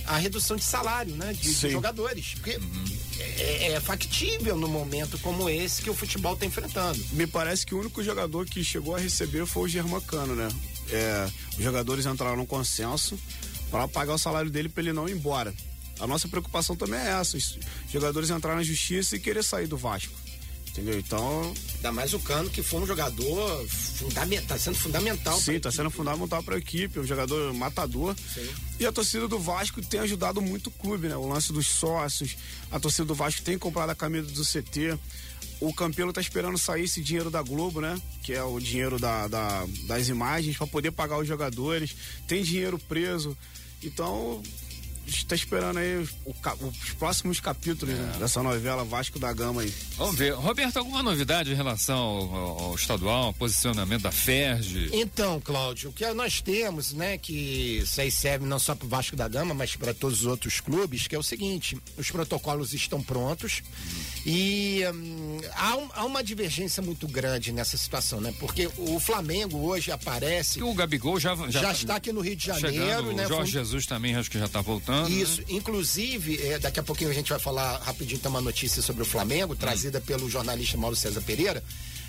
a 0.08 0.18
redução 0.18 0.56
de 0.56 0.64
salário, 0.64 1.14
né, 1.16 1.34
de, 1.34 1.54
de 1.54 1.70
jogadores, 1.72 2.36
porque 2.36 2.56
uhum. 2.56 2.86
é, 3.20 3.72
é, 3.74 3.80
factível 3.82 4.56
no 4.56 4.68
momento 4.68 5.18
como 5.20 5.50
esse 5.50 5.82
que 5.82 5.90
o 5.90 5.94
futebol 5.94 6.36
está 6.36 6.46
enfrentando. 6.46 7.04
Me 7.12 7.28
parece 7.28 7.66
que 7.66 7.76
o 7.76 7.80
único 7.80 8.02
jogador 8.02 8.46
que 8.46 8.64
chegou 8.64 8.96
a 8.96 9.00
receber 9.00 9.46
foi 9.46 9.64
o 9.64 9.68
Germacano, 9.68 10.36
né? 10.36 10.48
É, 10.90 11.28
os 11.58 11.64
jogadores 11.64 12.06
entraram 12.06 12.38
no 12.38 12.46
consenso 12.46 13.20
para 13.76 13.90
pagar 13.90 14.14
o 14.14 14.18
salário 14.18 14.50
dele 14.50 14.70
para 14.70 14.84
ele 14.84 14.94
não 14.94 15.10
ir 15.10 15.12
embora. 15.12 15.54
A 16.00 16.08
nossa 16.08 16.30
preocupação 16.30 16.78
também 16.78 16.98
é 16.98 17.20
essa: 17.20 17.36
os 17.36 17.58
jogadores 17.92 18.30
entrarem 18.30 18.60
na 18.60 18.64
justiça 18.64 19.18
e 19.18 19.20
querer 19.20 19.44
sair 19.44 19.68
do 19.68 19.76
Vasco. 19.76 20.14
Entendeu? 20.70 20.98
Então. 20.98 21.54
Ainda 21.76 21.92
mais 21.92 22.14
o 22.14 22.20
Cano, 22.20 22.50
que 22.50 22.64
foi 22.64 22.82
um 22.82 22.88
jogador 22.88 23.68
fundamental, 23.68 24.48
tá 24.48 24.58
sendo 24.58 24.78
fundamental. 24.78 25.40
Sim, 25.40 25.60
tá 25.60 25.72
sendo 25.72 25.90
fundamental 25.90 26.42
para 26.42 26.56
a 26.56 26.58
equipe, 26.58 27.00
um 27.00 27.06
jogador 27.06 27.54
matador. 27.54 28.16
Sim. 28.34 28.50
E 28.80 28.86
a 28.86 28.94
torcida 28.94 29.28
do 29.28 29.40
Vasco 29.40 29.82
tem 29.82 30.00
ajudado 30.00 30.42
muito 30.42 30.68
o 30.68 30.72
clube, 30.72 31.10
né? 31.10 31.18
O 31.18 31.28
lance 31.28 31.52
dos 31.52 31.68
sócios, 31.68 32.38
a 32.72 32.80
torcida 32.80 33.06
do 33.06 33.16
Vasco 33.16 33.42
tem 33.42 33.58
comprado 33.58 33.90
a 33.90 33.96
camisa 33.96 34.32
do 34.32 34.44
CT. 34.44 34.98
O 35.60 35.74
Campelo 35.74 36.14
tá 36.14 36.22
esperando 36.22 36.58
sair 36.58 36.84
esse 36.84 37.02
dinheiro 37.02 37.30
da 37.30 37.42
Globo, 37.42 37.82
né? 37.82 38.02
Que 38.24 38.34
é 38.34 38.44
o 38.44 38.58
dinheiro 38.58 39.00
da, 39.00 39.28
da 39.28 39.66
das 39.84 40.08
imagens, 40.08 40.58
para 40.58 40.68
poder 40.68 40.92
pagar 40.92 41.18
os 41.18 41.28
jogadores. 41.28 41.94
Tem 42.26 42.42
dinheiro 42.42 42.80
preso. 42.80 43.38
Então, 43.84 44.42
está 45.08 45.36
esperando 45.36 45.78
aí 45.78 45.98
o, 45.98 46.36
os 46.68 46.92
próximos 46.98 47.40
capítulos 47.40 47.96
é. 47.96 47.98
né, 47.98 48.16
dessa 48.20 48.42
novela 48.42 48.84
Vasco 48.84 49.20
da 49.20 49.32
Gama 49.32 49.62
aí. 49.62 49.74
Vamos 49.98 50.16
ver. 50.16 50.34
Roberto, 50.34 50.78
alguma 50.78 51.04
novidade 51.04 51.52
em 51.52 51.56
relação 51.56 51.98
ao, 51.98 52.60
ao 52.64 52.76
estadual, 52.76 53.26
ao 53.26 53.34
posicionamento 53.34 54.04
da 54.04 54.12
FERJ? 54.12 54.90
Então, 54.94 55.40
Cláudio, 55.40 55.90
o 55.90 55.94
que 55.94 56.06
nós 56.14 56.42
temos, 56.42 56.94
né, 56.94 57.18
que 57.18 57.80
isso 57.84 58.00
aí 58.02 58.12
serve 58.12 58.46
não 58.46 58.60
só 58.60 58.76
para 58.76 58.86
o 58.86 58.90
Vasco 58.90 59.16
da 59.16 59.28
Gama, 59.28 59.54
mas 59.54 59.76
para 59.76 59.94
todos 59.94 60.22
os 60.22 60.26
outros 60.26 60.60
clubes, 60.60 61.08
que 61.08 61.16
é 61.16 61.20
o 61.20 61.24
seguinte: 61.24 61.78
os 61.98 62.10
protocolos 62.10 62.74
estão 62.74 63.02
prontos 63.02 63.62
hum. 63.62 64.22
e 64.26 64.82
hum, 64.94 65.40
há, 65.56 65.78
um, 65.78 65.90
há, 65.94 66.06
uma 66.06 66.24
divergência 66.24 66.82
muito 66.82 67.08
grande 67.08 67.52
nessa 67.52 67.78
situação, 67.78 68.20
né? 68.20 68.34
Porque 68.40 68.70
o 68.78 69.00
Flamengo 69.00 69.58
hoje 69.60 69.92
aparece. 69.92 70.60
E 70.60 70.64
o 70.64 70.74
Gabigol 70.74 71.20
já, 71.20 71.36
já, 71.50 71.62
já 71.62 71.72
está 71.72 71.96
aqui 71.96 72.12
no 72.12 72.22
Rio 72.22 72.36
de 72.36 72.46
Janeiro, 72.46 72.72
chegando, 72.74 73.14
né? 73.14 73.26
O 73.26 73.28
Jorge 73.28 73.52
Jesus 73.52 73.86
também 73.86 74.16
acho 74.16 74.30
que 74.30 74.40
já 74.40 74.46
está 74.46 74.62
voltando. 74.62 74.95
Né? 75.04 75.10
Isso, 75.10 75.42
né? 75.42 75.48
inclusive, 75.50 76.42
é, 76.42 76.60
daqui 76.60 76.80
a 76.80 76.84
pouquinho 76.84 77.10
a 77.10 77.14
gente 77.14 77.30
vai 77.30 77.40
falar 77.40 77.78
rapidinho 77.80 78.18
então 78.18 78.32
uma 78.32 78.42
notícia 78.42 78.82
sobre 78.82 79.04
o 79.04 79.06
Flamengo, 79.06 79.54
hum. 79.54 79.58
trazida 79.58 80.00
pelo 80.02 80.30
jornalista 80.30 80.78
Mauro 80.78 80.96
César 80.96 81.22
Pereira. 81.22 81.64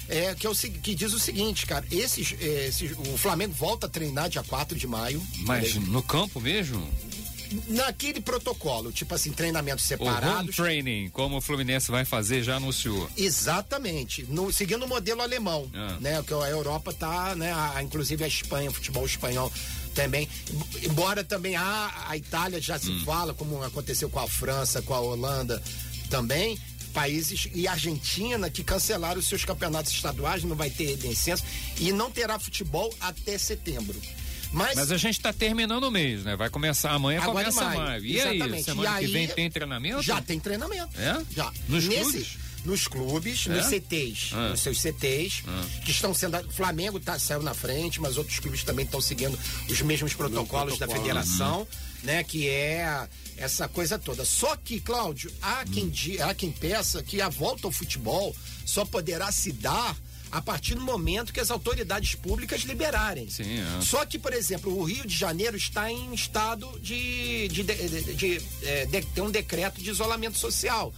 É, 0.09 0.37
que, 0.37 0.47
é 0.47 0.51
o, 0.51 0.55
que 0.55 0.95
diz 0.95 1.13
o 1.13 1.19
seguinte, 1.19 1.67
cara, 1.67 1.85
esses, 1.91 2.37
é, 2.41 2.69
esses, 2.69 2.93
o 2.93 3.19
Flamengo 3.19 3.53
volta 3.53 3.87
a 3.87 3.91
treinar 3.91 4.29
dia 4.29 4.43
4 4.43 4.79
de 4.79 4.87
maio. 4.87 5.21
Mas 5.39 5.75
no 5.75 6.01
campo 6.01 6.41
mesmo? 6.41 6.89
naquele 7.69 8.21
protocolo, 8.21 8.93
tipo 8.93 9.15
assim, 9.15 9.33
treinamentos 9.33 9.85
separados. 9.85 10.31
O 10.31 10.41
home 10.41 10.53
training, 10.53 11.09
como 11.11 11.37
o 11.37 11.41
Fluminense 11.41 11.91
vai 11.91 12.05
fazer, 12.05 12.43
já 12.43 12.57
anunciou. 12.57 13.09
Exatamente, 13.17 14.25
no, 14.29 14.53
seguindo 14.53 14.85
o 14.85 14.89
modelo 14.89 15.23
alemão, 15.23 15.71
ah. 15.75 15.97
né? 16.01 16.23
Que 16.23 16.35
a 16.35 16.49
Europa 16.49 16.93
tá, 16.93 17.35
né? 17.35 17.53
A, 17.53 17.83
inclusive 17.83 18.25
a 18.25 18.29
Espanha, 18.29 18.71
o 18.71 18.73
futebol 18.73 19.05
espanhol 19.07 19.53
também. 19.97 20.29
Embora 20.85 21.25
também 21.25 21.57
a, 21.57 22.05
a 22.09 22.17
Itália 22.17 22.61
já 22.61 22.79
se 22.79 22.91
hum. 22.91 23.03
fala, 23.05 23.35
como 23.35 23.63
aconteceu 23.65 24.09
com 24.09 24.21
a 24.21 24.29
França, 24.29 24.83
com 24.83 24.95
a 24.95 25.01
Holanda 25.01 25.61
também, 26.11 26.57
países 26.93 27.49
e 27.53 27.67
Argentina 27.67 28.49
que 28.49 28.63
cancelaram 28.63 29.19
os 29.19 29.27
seus 29.27 29.45
campeonatos 29.45 29.91
estaduais, 29.91 30.45
não 30.45 30.55
vai 30.55 30.71
ter 30.71 30.95
licença 30.97 31.43
e 31.81 31.91
não 31.91 32.11
terá 32.11 32.39
futebol 32.39 32.95
até 33.01 33.37
setembro. 33.39 34.01
Mas, 34.53 34.77
Mas 34.77 34.93
a 34.93 34.97
gente 34.97 35.17
está 35.17 35.33
terminando 35.33 35.85
o 35.85 35.91
mês, 35.91 36.25
né? 36.25 36.37
Vai 36.37 36.49
começar 36.49 36.93
amanhã, 36.93 37.21
Agora 37.21 37.51
começa 37.51 37.65
maio. 37.65 37.81
maio. 37.81 38.05
E 38.05 38.17
Exatamente. 38.17 38.55
aí, 38.55 38.63
semana 38.63 39.03
e 39.03 39.07
que 39.07 39.13
vem 39.13 39.29
tem 39.29 39.51
treinamento? 39.51 40.03
Já 40.03 40.23
tem 40.23 40.39
treinamento. 40.39 40.99
É? 40.99 41.21
Já. 41.35 41.53
Nos 41.69 41.87
Nesse, 41.87 42.03
clubes? 42.03 42.39
Nos 42.67 42.87
clubes, 42.89 43.47
é? 43.47 43.51
nos 43.51 43.67
CTs, 43.67 44.31
ah. 44.33 44.51
nos 44.51 44.61
seus 44.61 44.81
CTs, 44.81 45.43
ah. 45.47 45.65
que 45.85 45.91
estão 45.91 46.13
sendo. 46.13 46.37
Flamengo 46.53 47.01
tá, 47.01 47.19
saiu 47.19 47.43
na 47.43 47.55
frente, 47.55 48.01
mas 48.01 48.19
outros 48.19 48.39
clubes 48.39 48.63
também 48.63 48.85
estão 48.85 49.01
seguindo 49.01 49.39
os 49.69 49.81
mesmos 49.83 50.13
protocolos 50.13 50.77
protocolo. 50.77 50.79
da 50.79 50.89
federação, 50.89 51.61
uhum. 51.61 51.67
né? 52.03 52.25
Que 52.25 52.49
é 52.49 53.09
essa 53.37 53.69
coisa 53.69 53.99
toda. 53.99 54.25
Só 54.25 54.57
que, 54.57 54.81
Cláudio, 54.81 55.33
há 55.41 55.65
quem, 55.65 55.87
hum. 55.87 56.23
há 56.23 56.35
quem 56.35 56.51
peça 56.51 57.03
que 57.03 57.21
a 57.21 57.29
volta 57.29 57.67
ao 57.67 57.73
futebol 57.73 58.35
só 58.65 58.85
poderá 58.85 59.31
se 59.31 59.53
dar 59.53 59.97
a 60.31 60.43
partir 60.43 60.75
do 60.75 60.81
momento 60.81 61.33
que 61.33 61.41
as 61.41 61.51
autoridades 61.51 62.15
públicas 62.15 62.63
liberarem. 62.63 63.29
Sim, 63.31 63.61
é. 63.61 63.81
Só 63.81 64.05
que, 64.05 64.19
por 64.19 64.33
exemplo, 64.33 64.77
o 64.77 64.83
Rio 64.83 65.07
de 65.07 65.17
Janeiro 65.17 65.57
está 65.57 65.91
em 65.91 66.13
estado 66.13 66.79
de, 66.81 67.49
de, 67.49 67.63
de, 67.63 67.75
de, 67.89 68.15
de, 68.15 68.43
é, 68.63 68.87
de 68.87 69.03
ter 69.03 69.21
um 69.21 69.31
decreto 69.31 69.81
de 69.81 69.89
isolamento 69.91 70.37
social. 70.37 70.93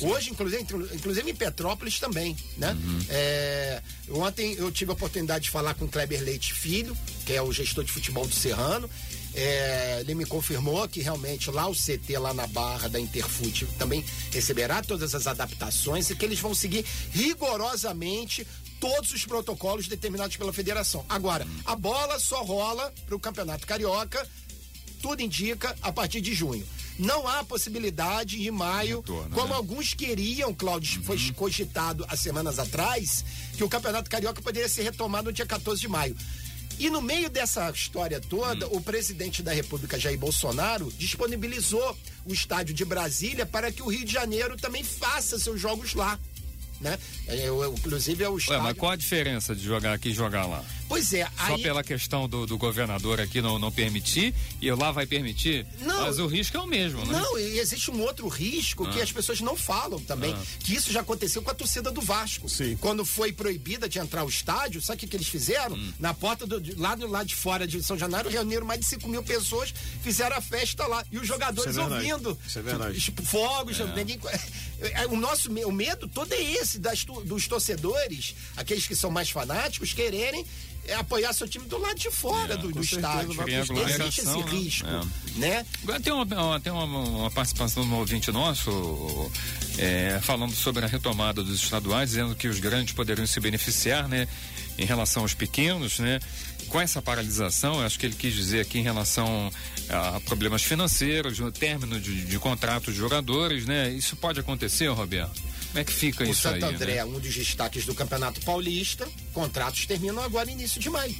Hoje, 0.00 0.30
inclusive, 0.30 0.62
inclusive 0.94 1.30
em 1.30 1.34
Petrópolis 1.34 1.98
também, 1.98 2.36
né? 2.56 2.72
Uhum. 2.72 2.98
É, 3.08 3.82
ontem 4.10 4.54
eu 4.54 4.70
tive 4.70 4.90
a 4.90 4.94
oportunidade 4.94 5.44
de 5.44 5.50
falar 5.50 5.74
com 5.74 5.84
o 5.84 5.88
Kleber 5.88 6.22
Leite 6.22 6.54
Filho, 6.54 6.96
que 7.26 7.32
é 7.32 7.42
o 7.42 7.52
gestor 7.52 7.84
de 7.84 7.92
futebol 7.92 8.26
do 8.26 8.34
Serrano. 8.34 8.88
É, 9.34 9.98
ele 10.00 10.14
me 10.14 10.24
confirmou 10.24 10.88
que 10.88 11.00
realmente 11.00 11.50
lá 11.50 11.68
o 11.68 11.74
CT, 11.74 12.18
lá 12.18 12.32
na 12.32 12.46
Barra 12.46 12.88
da 12.88 12.98
Interfute, 12.98 13.66
também 13.78 14.04
receberá 14.32 14.82
todas 14.82 15.14
as 15.14 15.26
adaptações 15.26 16.10
e 16.10 16.16
que 16.16 16.24
eles 16.24 16.40
vão 16.40 16.54
seguir 16.54 16.84
rigorosamente 17.12 18.46
todos 18.80 19.12
os 19.12 19.24
protocolos 19.24 19.88
determinados 19.88 20.36
pela 20.36 20.52
federação. 20.52 21.04
Agora, 21.08 21.46
a 21.64 21.76
bola 21.76 22.18
só 22.18 22.42
rola 22.42 22.92
para 23.06 23.14
o 23.14 23.20
Campeonato 23.20 23.66
Carioca, 23.66 24.26
tudo 25.02 25.22
indica, 25.22 25.74
a 25.82 25.92
partir 25.92 26.20
de 26.20 26.34
junho. 26.34 26.66
Não 26.98 27.28
há 27.28 27.44
possibilidade 27.44 28.36
em 28.46 28.50
maio, 28.50 28.96
Retorno, 28.98 29.30
como 29.30 29.48
né? 29.48 29.54
alguns 29.54 29.94
queriam, 29.94 30.52
Cláudio, 30.52 30.98
uhum. 30.98 31.04
foi 31.04 31.18
cogitado 31.32 32.04
há 32.08 32.16
semanas 32.16 32.58
atrás, 32.58 33.24
que 33.56 33.62
o 33.62 33.68
Campeonato 33.68 34.10
Carioca 34.10 34.42
poderia 34.42 34.68
ser 34.68 34.82
retomado 34.82 35.26
no 35.26 35.32
dia 35.32 35.46
14 35.46 35.80
de 35.80 35.86
maio. 35.88 36.16
E 36.78 36.90
no 36.90 37.00
meio 37.02 37.28
dessa 37.28 37.68
história 37.70 38.20
toda, 38.20 38.66
Hum. 38.68 38.76
o 38.76 38.80
presidente 38.80 39.42
da 39.42 39.52
República, 39.52 39.98
Jair 39.98 40.18
Bolsonaro, 40.18 40.92
disponibilizou 40.96 41.96
o 42.24 42.32
estádio 42.32 42.74
de 42.74 42.84
Brasília 42.84 43.44
para 43.46 43.70
que 43.72 43.82
o 43.82 43.88
Rio 43.88 44.04
de 44.04 44.12
Janeiro 44.12 44.56
também 44.56 44.82
faça 44.84 45.38
seus 45.38 45.60
jogos 45.60 45.94
lá. 45.94 46.18
Né? 46.80 46.96
É, 47.26 47.48
eu- 47.48 47.60
eu- 47.62 47.74
inclusive 47.74 48.22
é 48.22 48.28
o 48.28 48.34
Ué, 48.34 48.38
estádio. 48.38 48.62
mas 48.62 48.76
qual 48.76 48.92
a 48.92 48.96
diferença 48.96 49.54
de 49.56 49.64
jogar 49.64 49.92
aqui 49.94 50.10
e 50.10 50.14
jogar 50.14 50.46
lá? 50.46 50.64
Pois 50.88 51.12
é, 51.12 51.24
Só 51.46 51.54
aí. 51.54 51.62
pela 51.62 51.84
questão 51.84 52.28
do, 52.28 52.46
do 52.46 52.56
governador 52.56 53.20
aqui 53.20 53.42
não, 53.42 53.58
não 53.58 53.70
permitir 53.70 54.34
e 54.60 54.70
lá 54.72 54.90
vai 54.90 55.06
permitir? 55.06 55.66
Não. 55.80 56.00
Mas 56.02 56.18
o 56.18 56.26
risco 56.26 56.56
é 56.56 56.60
o 56.60 56.66
mesmo, 56.66 57.04
né? 57.04 57.12
Não, 57.20 57.38
e 57.38 57.58
existe 57.58 57.90
um 57.90 58.00
outro 58.00 58.26
risco 58.28 58.84
Ah. 58.86 58.90
que 58.90 59.00
as 59.02 59.12
pessoas 59.12 59.40
não 59.40 59.54
falam 59.56 60.00
também, 60.00 60.34
que 60.60 60.74
isso 60.74 60.90
já 60.90 61.00
aconteceu 61.00 61.42
com 61.42 61.50
a 61.50 61.54
torcida 61.54 61.90
do 61.90 62.00
Vasco. 62.00 62.48
Sim. 62.48 62.76
Quando 62.80 63.04
foi 63.04 63.32
proibida 63.32 63.88
de 63.88 63.98
entrar 63.98 64.22
ao 64.22 64.28
estádio, 64.28 64.80
sabe 64.80 64.96
o 64.96 65.00
que, 65.00 65.06
que 65.08 65.16
eles 65.16 65.28
fizeram? 65.28 65.76
Hum. 65.76 65.92
Na 65.98 66.14
porta 66.14 66.46
do 66.46 66.62
lá, 66.80 66.94
do, 66.94 67.06
lá 67.06 67.22
de 67.22 67.34
fora 67.34 67.66
de 67.66 67.82
São 67.82 67.98
Januário, 67.98 68.30
reuniram 68.30 68.66
mais 68.66 68.80
de 68.80 68.86
5 68.86 69.06
mil 69.08 69.22
pessoas, 69.22 69.74
fizeram 70.02 70.36
a 70.36 70.40
festa 70.40 70.86
lá. 70.86 71.04
E 71.12 71.18
os 71.18 71.26
jogadores 71.26 71.72
Isso 71.72 71.80
é 71.80 71.84
ouvindo. 71.84 72.38
Isso 72.46 72.58
é 72.58 72.62
verdade. 72.62 73.00
Tipo, 73.00 73.22
Fogos, 73.22 73.78
ninguém- 73.94 74.18
é, 74.80 75.06
o 75.06 75.16
nosso 75.16 75.50
o 75.50 75.72
medo 75.72 76.08
todo 76.08 76.32
é 76.32 76.40
esse, 76.40 76.78
das 76.78 77.04
dos 77.04 77.46
torcedores, 77.48 78.34
aqueles 78.56 78.86
que 78.86 78.94
são 78.94 79.10
mais 79.10 79.28
fanáticos, 79.30 79.92
quererem 79.92 80.44
é, 80.88 80.94
apoiar 80.94 81.32
seu 81.32 81.46
time 81.48 81.66
do 81.66 81.78
lado 81.78 81.98
de 81.98 82.10
fora 82.10 82.54
É, 82.54 82.56
do, 82.56 82.72
do 82.72 82.82
estádio. 82.82 83.32
Existe 83.88 84.20
esse 84.22 84.36
né? 84.36 84.44
risco, 84.50 84.88
É. 84.88 85.38
né? 85.38 85.66
Agora 85.82 86.00
tem 86.00 86.12
uma, 86.12 86.60
tem 86.60 86.72
uma, 86.72 86.84
uma 86.84 87.30
participação 87.30 87.84
de 87.84 87.88
um 87.90 87.96
ouvinte 87.96 88.30
nosso 88.32 89.30
é, 89.78 90.18
falando 90.22 90.54
sobre 90.54 90.84
a 90.84 90.88
retomada 90.88 91.42
dos 91.42 91.62
estaduais, 91.62 92.10
dizendo 92.10 92.34
que 92.34 92.48
os 92.48 92.58
grandes 92.58 92.94
poderiam 92.94 93.26
se 93.26 93.38
beneficiar, 93.40 94.08
né, 94.08 94.26
em 94.76 94.84
relação 94.84 95.22
aos 95.22 95.34
pequenos, 95.34 95.98
né? 95.98 96.18
Com 96.68 96.80
essa 96.80 97.00
paralisação, 97.00 97.80
eu 97.80 97.86
acho 97.86 97.98
que 97.98 98.04
ele 98.04 98.14
quis 98.14 98.34
dizer 98.34 98.60
aqui 98.60 98.78
em 98.78 98.82
relação 98.82 99.50
a 99.88 100.20
problemas 100.20 100.62
financeiros, 100.62 101.38
no 101.38 101.50
término 101.50 101.98
de, 101.98 102.26
de 102.26 102.38
contratos 102.38 102.92
de 102.92 103.00
jogadores, 103.00 103.64
né? 103.64 103.90
Isso 103.90 104.14
pode 104.16 104.38
acontecer, 104.38 104.86
Roberto? 104.88 105.40
Como 105.68 105.78
é 105.78 105.84
que 105.84 105.92
fica 105.92 106.24
O 106.24 106.30
isso 106.30 106.42
Santo 106.42 106.64
aí? 106.64 106.74
André 106.74 106.92
né? 106.92 106.98
é 106.98 107.04
um 107.04 107.18
dos 107.18 107.34
destaques 107.34 107.84
do 107.86 107.94
Campeonato 107.94 108.40
Paulista. 108.42 109.08
Contratos 109.32 109.86
terminam 109.86 110.22
agora 110.22 110.50
início 110.50 110.80
de 110.80 110.90
maio. 110.90 111.14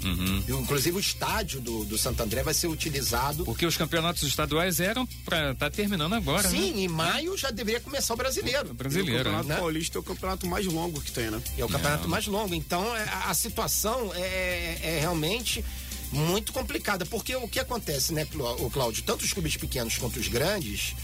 E, 0.47 0.53
Inclusive 0.53 0.97
o 0.97 1.01
estádio 1.01 1.61
do, 1.61 1.85
do 1.85 1.99
Santo 1.99 2.23
André 2.23 2.43
vai 2.43 2.55
ser 2.55 2.67
utilizado. 2.67 3.45
Porque 3.45 3.67
os 3.67 3.77
campeonatos 3.77 4.23
estaduais 4.23 4.81
eram 4.81 5.07
para 5.25 5.53
estar 5.53 5.71
terminando 5.71 6.15
agora, 6.15 6.49
Sim, 6.49 6.73
né? 6.73 6.81
em 6.81 6.89
maio 6.89 7.37
já 7.37 7.51
deveria 7.51 7.81
começar 7.81 8.15
o 8.15 8.17
brasileiro. 8.17 8.69
E 8.69 8.71
o 8.71 8.75
Brasileiro, 8.75 9.25
Campeonato 9.25 9.49
né? 9.49 9.55
né? 9.55 9.61
Paulista 9.61 9.99
é 9.99 10.01
o 10.01 10.03
campeonato 10.03 10.47
mais 10.47 10.67
longo 10.67 11.01
que 11.01 11.13
tem, 11.13 11.31
né? 11.31 11.41
É 11.57 11.65
o 11.65 11.69
campeonato 11.69 12.09
mais 12.09 12.27
longo. 12.27 12.55
Então 12.55 12.97
é, 12.97 13.05
a, 13.09 13.31
a 13.31 13.35
situação 13.35 14.13
é, 14.15 14.79
é 14.83 14.99
realmente 15.01 15.65
muito 16.13 16.53
complicada. 16.53 17.05
Porque 17.07 17.35
o 17.37 17.49
que 17.49 17.61
acontece, 17.61 18.13
né, 18.13 18.27
o 18.59 18.71
Cláudio? 18.71 19.03
Tanto 19.03 19.25
os 19.25 19.33
clubes 19.33 19.57
pequenos 19.57 19.97
quanto 19.99 20.19
os 20.19 20.29
grandes. 20.29 20.95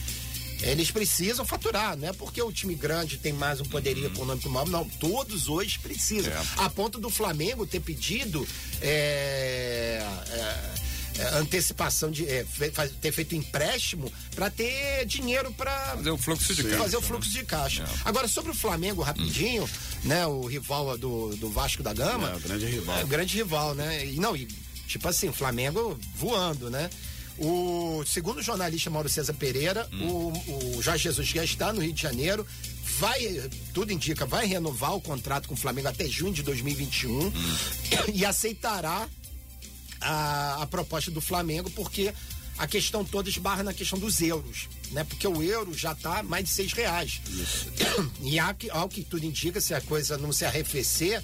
Eles 0.62 0.90
precisam 0.90 1.44
faturar, 1.44 1.96
não 1.96 2.08
é 2.08 2.12
porque 2.12 2.40
o 2.40 2.50
time 2.52 2.74
grande 2.74 3.18
tem 3.18 3.32
mais 3.32 3.60
um 3.60 3.64
poderio 3.64 4.06
econômico 4.06 4.48
maior, 4.48 4.68
não. 4.68 4.88
Todos 4.88 5.48
hoje 5.48 5.78
precisam. 5.78 6.32
É. 6.32 6.42
A 6.56 6.70
ponto 6.70 6.98
do 6.98 7.10
Flamengo 7.10 7.66
ter 7.66 7.80
pedido 7.80 8.46
é, 8.80 10.02
é, 10.30 11.20
é, 11.22 11.28
antecipação 11.38 12.10
de 12.10 12.26
é, 12.28 12.44
ter 13.00 13.12
feito 13.12 13.34
empréstimo 13.34 14.12
para 14.34 14.50
ter 14.50 15.04
dinheiro 15.06 15.52
para 15.52 15.70
Fazer 15.96 16.10
o 16.10 16.18
fluxo 16.18 16.54
de 16.54 16.62
caixa. 16.64 16.78
fazer 16.78 16.96
o 16.96 17.00
né? 17.00 17.06
fluxo 17.06 17.30
de 17.30 17.44
caixa. 17.44 17.82
É. 17.82 17.86
Agora, 18.04 18.26
sobre 18.26 18.50
o 18.50 18.54
Flamengo, 18.54 19.02
rapidinho, 19.02 19.68
né? 20.02 20.26
O 20.26 20.46
rival 20.46 20.96
do, 20.98 21.36
do 21.36 21.50
Vasco 21.50 21.82
da 21.82 21.92
Gama. 21.92 22.30
É, 22.30 22.36
o 22.36 22.40
grande 22.40 22.66
rival. 22.66 22.98
É, 22.98 23.04
o 23.04 23.06
grande 23.06 23.36
rival, 23.36 23.74
né? 23.74 24.06
E 24.06 24.16
não, 24.18 24.34
e, 24.36 24.46
tipo 24.86 25.06
assim, 25.08 25.28
o 25.28 25.32
Flamengo 25.32 25.98
voando, 26.16 26.70
né? 26.70 26.90
O 27.38 28.04
segundo 28.06 28.40
jornalista 28.42 28.88
Mauro 28.90 29.08
César 29.08 29.34
Pereira, 29.34 29.88
o, 29.92 30.76
o 30.76 30.82
Jorge 30.82 31.04
Jesus 31.04 31.26
já 31.28 31.44
está 31.44 31.72
no 31.72 31.80
Rio 31.82 31.92
de 31.92 32.00
Janeiro, 32.00 32.46
vai, 32.98 33.20
tudo 33.72 33.92
indica, 33.92 34.24
vai 34.24 34.46
renovar 34.46 34.94
o 34.94 35.00
contrato 35.00 35.48
com 35.48 35.54
o 35.54 35.56
Flamengo 35.56 35.88
até 35.88 36.06
junho 36.06 36.32
de 36.32 36.42
2021 36.44 37.32
e 38.14 38.24
aceitará 38.24 39.08
a, 40.00 40.62
a 40.62 40.66
proposta 40.66 41.10
do 41.10 41.20
Flamengo, 41.20 41.68
porque 41.70 42.12
a 42.56 42.68
questão 42.68 43.04
toda 43.04 43.28
esbarra 43.28 43.64
na 43.64 43.74
questão 43.74 43.98
dos 43.98 44.20
euros, 44.22 44.68
né? 44.92 45.02
Porque 45.02 45.26
o 45.26 45.42
euro 45.42 45.76
já 45.76 45.90
está 45.90 46.22
mais 46.22 46.44
de 46.44 46.50
seis 46.50 46.72
reais. 46.72 47.20
E 48.22 48.38
há 48.38 48.54
que- 48.54 48.70
ao 48.70 48.88
que 48.88 49.02
tudo 49.02 49.26
indica, 49.26 49.60
se 49.60 49.74
a 49.74 49.80
coisa 49.80 50.16
não 50.16 50.32
se 50.32 50.44
arrefecer, 50.44 51.20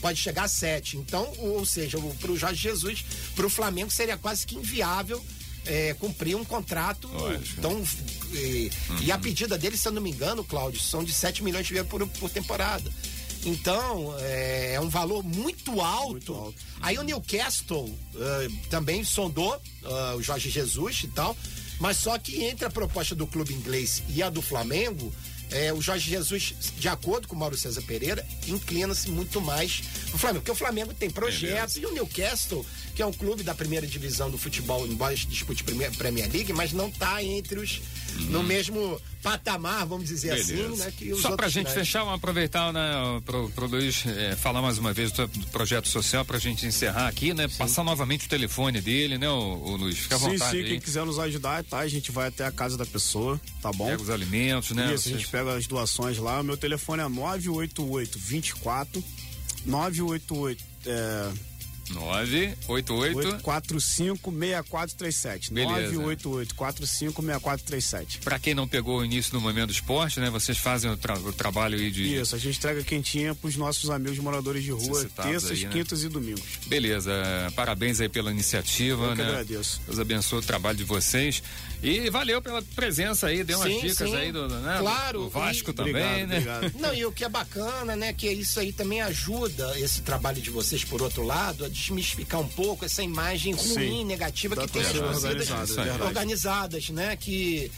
pode 0.00 0.18
chegar 0.18 0.44
a 0.44 0.48
sete. 0.48 0.96
Então, 0.96 1.30
ou, 1.36 1.58
ou 1.58 1.66
seja, 1.66 1.98
para 2.18 2.32
o 2.32 2.36
Jorge 2.36 2.62
Jesus, 2.62 3.04
para 3.36 3.46
o 3.46 3.50
Flamengo 3.50 3.90
seria 3.90 4.16
quase 4.16 4.46
que 4.46 4.54
inviável 4.56 5.22
é, 5.66 5.94
cumprir 5.94 6.36
um 6.36 6.44
contrato 6.44 7.08
Lógico. 7.08 7.60
tão. 7.60 7.82
E, 8.32 8.70
e 9.02 9.12
a 9.12 9.18
pedida 9.18 9.56
dele, 9.56 9.76
se 9.76 9.86
eu 9.88 9.92
não 9.92 10.02
me 10.02 10.10
engano, 10.10 10.44
Cláudio, 10.44 10.80
são 10.80 11.04
de 11.04 11.12
7 11.12 11.42
milhões 11.42 11.66
de 11.66 11.84
por, 11.84 12.06
por 12.06 12.30
temporada. 12.30 12.90
Então, 13.44 14.14
é, 14.20 14.74
é 14.74 14.80
um 14.80 14.88
valor 14.88 15.22
muito 15.22 15.80
alto. 15.80 16.12
Muito 16.12 16.34
alto. 16.34 16.54
Aí 16.80 16.98
o 16.98 17.02
Newcastle 17.02 17.94
eh, 18.16 18.48
também 18.70 19.04
sondou 19.04 19.60
ah, 19.84 20.14
o 20.16 20.22
Jorge 20.22 20.48
Jesus 20.48 21.02
e 21.04 21.08
tal, 21.08 21.36
mas 21.78 21.98
só 21.98 22.18
que 22.18 22.44
entre 22.44 22.64
a 22.64 22.70
proposta 22.70 23.14
do 23.14 23.26
clube 23.26 23.52
inglês 23.52 24.02
e 24.08 24.22
a 24.22 24.30
do 24.30 24.40
Flamengo, 24.40 25.12
eh, 25.50 25.72
o 25.72 25.80
Jorge 25.80 26.08
Jesus, 26.08 26.54
de 26.78 26.88
acordo 26.88 27.28
com 27.28 27.36
o 27.36 27.38
Mauro 27.38 27.56
César 27.56 27.82
Pereira, 27.82 28.26
inclina-se 28.48 29.10
muito 29.10 29.40
mais 29.40 29.82
pro 30.08 30.18
Flamengo, 30.18 30.40
porque 30.40 30.52
o 30.52 30.54
Flamengo 30.54 30.94
tem 30.94 31.10
projetos 31.10 31.76
e 31.76 31.84
o 31.84 31.92
Newcastle, 31.92 32.64
que 32.94 33.02
é 33.02 33.06
um 33.06 33.12
clube 33.12 33.42
da 33.42 33.54
primeira 33.54 33.86
divisão 33.86 34.30
do 34.30 34.38
futebol, 34.38 34.86
embora 34.86 35.14
dispute 35.16 35.64
Premier, 35.64 35.90
Premier 35.92 36.30
League, 36.32 36.52
mas 36.52 36.72
não 36.72 36.88
está 36.88 37.22
entre 37.22 37.58
os 37.58 37.82
no 38.30 38.42
mesmo 38.42 39.00
patamar, 39.22 39.84
vamos 39.86 40.06
dizer 40.06 40.32
assim, 40.32 40.76
né? 40.76 40.92
Que 40.96 41.12
os 41.12 41.20
Só 41.20 41.34
pra 41.34 41.48
gente 41.48 41.72
fechar, 41.72 42.00
vamos 42.04 42.16
aproveitar, 42.16 42.72
né, 42.72 43.20
pro, 43.24 43.50
pro 43.50 43.66
Luiz 43.66 44.04
eh, 44.06 44.36
falar 44.36 44.62
mais 44.62 44.78
uma 44.78 44.92
vez 44.92 45.10
do, 45.10 45.26
do 45.26 45.46
projeto 45.48 45.88
social 45.88 46.24
pra 46.24 46.38
gente 46.38 46.64
encerrar 46.66 47.08
aqui, 47.08 47.34
né? 47.34 47.48
Passar 47.48 47.82
novamente 47.82 48.26
o 48.26 48.28
telefone 48.28 48.80
dele, 48.80 49.18
né, 49.18 49.28
o, 49.28 49.32
o 49.32 49.76
Luiz? 49.76 49.98
Fica 49.98 50.14
à 50.14 50.18
sim, 50.18 50.24
vontade 50.26 50.50
sim, 50.50 50.62
aí. 50.62 50.70
quem 50.70 50.80
quiser 50.80 51.04
nos 51.04 51.18
ajudar, 51.18 51.64
tá? 51.64 51.78
A 51.78 51.88
gente 51.88 52.12
vai 52.12 52.28
até 52.28 52.44
a 52.44 52.52
casa 52.52 52.76
da 52.76 52.86
pessoa, 52.86 53.40
tá 53.60 53.72
bom? 53.72 53.86
Pega 53.86 54.02
os 54.02 54.10
alimentos, 54.10 54.70
né? 54.70 54.94
Isso, 54.94 55.08
a 55.08 55.12
gente 55.12 55.26
pega 55.26 55.56
as 55.56 55.66
doações 55.66 56.18
lá. 56.18 56.42
Meu 56.42 56.56
telefone 56.56 57.02
é 57.02 57.08
988 57.08 58.18
24 58.18 59.02
988 59.66 60.64
é, 60.86 61.30
988 61.90 63.42
45 63.42 64.30
6437. 64.30 65.52
Beleza. 65.52 65.72
988 65.92 66.54
45 66.54 67.22
6437. 67.22 68.18
Pra 68.18 68.38
quem 68.38 68.54
não 68.54 68.66
pegou 68.66 68.98
o 69.00 69.04
início 69.04 69.32
do 69.32 69.40
momento 69.40 69.66
do 69.68 69.72
esporte, 69.72 70.20
né? 70.20 70.30
Vocês 70.30 70.58
fazem 70.58 70.90
o, 70.90 70.96
tra- 70.96 71.18
o 71.18 71.32
trabalho 71.32 71.78
aí 71.78 71.90
de. 71.90 72.14
Isso, 72.16 72.34
a 72.34 72.38
gente 72.38 72.58
entrega 72.58 72.82
quentinha 72.82 73.34
pros 73.34 73.56
nossos 73.56 73.90
amigos 73.90 74.18
moradores 74.18 74.62
de 74.64 74.70
rua, 74.70 75.04
terças, 75.22 75.50
aí, 75.52 75.64
né? 75.64 75.70
quintas 75.72 76.02
e 76.02 76.08
domingos. 76.08 76.42
Beleza, 76.66 77.12
parabéns 77.54 78.00
aí 78.00 78.08
pela 78.08 78.30
iniciativa, 78.30 79.06
Eu 79.06 79.12
que 79.12 79.22
né? 79.22 79.28
agradeço. 79.28 79.80
Deus 79.86 79.98
abençoe 79.98 80.38
o 80.38 80.42
trabalho 80.42 80.78
de 80.78 80.84
vocês. 80.84 81.42
E 81.82 82.08
valeu 82.08 82.40
pela 82.40 82.62
presença 82.62 83.26
aí, 83.26 83.44
deu 83.44 83.58
umas 83.58 83.68
Sim, 83.70 83.80
dicas 83.82 84.08
sim. 84.08 84.16
aí 84.16 84.32
do, 84.32 84.48
né, 84.48 84.76
Claro, 84.78 85.24
do 85.24 85.28
Vasco 85.28 85.70
e- 85.70 85.74
também, 85.74 85.92
Obrigado, 86.24 86.26
né? 86.28 86.36
obrigado. 86.38 86.80
Não, 86.80 86.94
e 86.94 87.04
o 87.04 87.12
que 87.12 87.24
é 87.24 87.28
bacana, 87.28 87.94
né, 87.94 88.12
que 88.14 88.26
isso 88.30 88.58
aí 88.58 88.72
também 88.72 89.02
ajuda 89.02 89.78
esse 89.78 90.00
trabalho 90.00 90.40
de 90.40 90.48
vocês, 90.48 90.82
por 90.82 91.02
outro 91.02 91.22
lado, 91.22 91.62
a 91.62 91.68
desmistificar 91.74 92.40
um 92.40 92.48
pouco 92.48 92.84
essa 92.84 93.02
imagem 93.02 93.52
ruim, 93.54 93.64
Sim. 93.98 94.04
negativa 94.04 94.54
Da 94.54 94.62
que 94.62 94.72
tem 94.72 94.82
as 94.82 94.88
torcida 94.88 95.06
torcidas 95.08 95.24
organizada, 95.30 95.64
Isso 95.64 95.80
aí. 95.80 95.84
verdade. 95.86 96.02
organizadas, 96.08 96.88
né, 96.90 97.16
que 97.16 97.70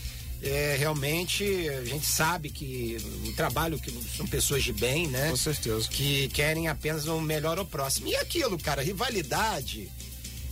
é, 0.43 0.77
realmente 0.79 1.45
a 1.71 1.85
gente 1.85 2.07
sabe 2.07 2.51
que 2.51 2.97
o 3.27 3.33
trabalho 3.33 3.79
que 3.79 3.91
são 4.17 4.27
pessoas 4.27 4.63
de 4.63 4.73
bem, 4.73 5.07
né, 5.09 5.31
Com 5.31 5.37
certeza. 5.37 5.89
que 5.89 6.29
querem 6.29 6.69
apenas 6.69 7.07
o 7.07 7.21
melhor 7.21 7.59
ao 7.59 7.65
próximo. 7.65 8.07
E 8.09 8.17
aquilo, 8.17 8.59
cara, 8.59 8.83
rivalidade 8.83 9.89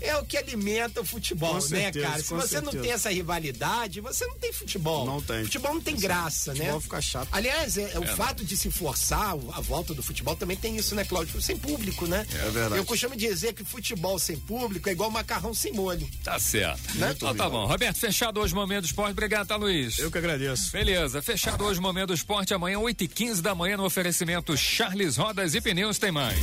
é 0.00 0.16
o 0.16 0.24
que 0.24 0.36
alimenta 0.36 1.00
o 1.00 1.04
futebol, 1.04 1.54
Com 1.54 1.68
né, 1.68 1.82
certeza, 1.82 2.06
cara? 2.06 2.22
Se 2.22 2.30
você 2.30 2.60
não 2.60 2.72
certeza. 2.72 2.82
tem 2.82 2.92
essa 2.92 3.10
rivalidade, 3.10 4.00
você 4.00 4.26
não 4.26 4.36
tem 4.38 4.52
futebol. 4.52 5.06
Não 5.06 5.20
tem. 5.20 5.44
Futebol 5.44 5.74
não 5.74 5.80
tem 5.80 5.96
graça, 5.96 6.52
né? 6.52 6.60
Futebol 6.60 6.80
fica 6.80 7.00
chato. 7.00 7.28
Aliás, 7.32 7.78
é, 7.78 7.92
é 7.92 7.98
o 7.98 8.06
fato 8.06 8.44
de 8.44 8.56
se 8.56 8.70
forçar 8.70 9.30
a 9.30 9.60
volta 9.60 9.94
do 9.94 10.02
futebol 10.02 10.36
também 10.36 10.56
tem 10.56 10.76
isso, 10.76 10.94
né, 10.94 11.04
Cláudio? 11.04 11.40
Sem 11.40 11.56
público, 11.56 12.06
né? 12.06 12.26
É 12.32 12.50
verdade. 12.50 12.76
Eu 12.76 12.84
costumo 12.84 13.16
dizer 13.16 13.52
que 13.52 13.64
futebol 13.64 14.18
sem 14.18 14.36
público 14.36 14.88
é 14.88 14.92
igual 14.92 15.10
macarrão 15.10 15.54
sem 15.54 15.72
molho. 15.72 16.08
Tá 16.22 16.38
certo. 16.38 16.96
Né? 16.96 17.12
Então 17.16 17.34
tá 17.34 17.48
bom. 17.48 17.66
Roberto, 17.66 17.98
fechado 17.98 18.40
hoje 18.40 18.52
o 18.52 18.56
Momento 18.56 18.82
do 18.82 18.86
Esporte. 18.86 19.12
Obrigado, 19.12 19.46
tá, 19.46 19.56
Luiz? 19.56 19.98
Eu 19.98 20.10
que 20.10 20.18
agradeço. 20.18 20.70
Beleza, 20.72 21.22
fechado 21.22 21.64
hoje 21.64 21.78
o 21.78 21.82
Momento 21.82 22.08
do 22.08 22.14
Esporte. 22.14 22.54
Amanhã, 22.54 22.78
8h15 22.78 23.40
da 23.40 23.54
manhã, 23.54 23.76
no 23.76 23.84
oferecimento 23.84 24.56
Charles 24.56 25.16
Rodas 25.16 25.54
e 25.54 25.60
Pneus 25.60 25.98
tem 25.98 26.10
mais. 26.10 26.38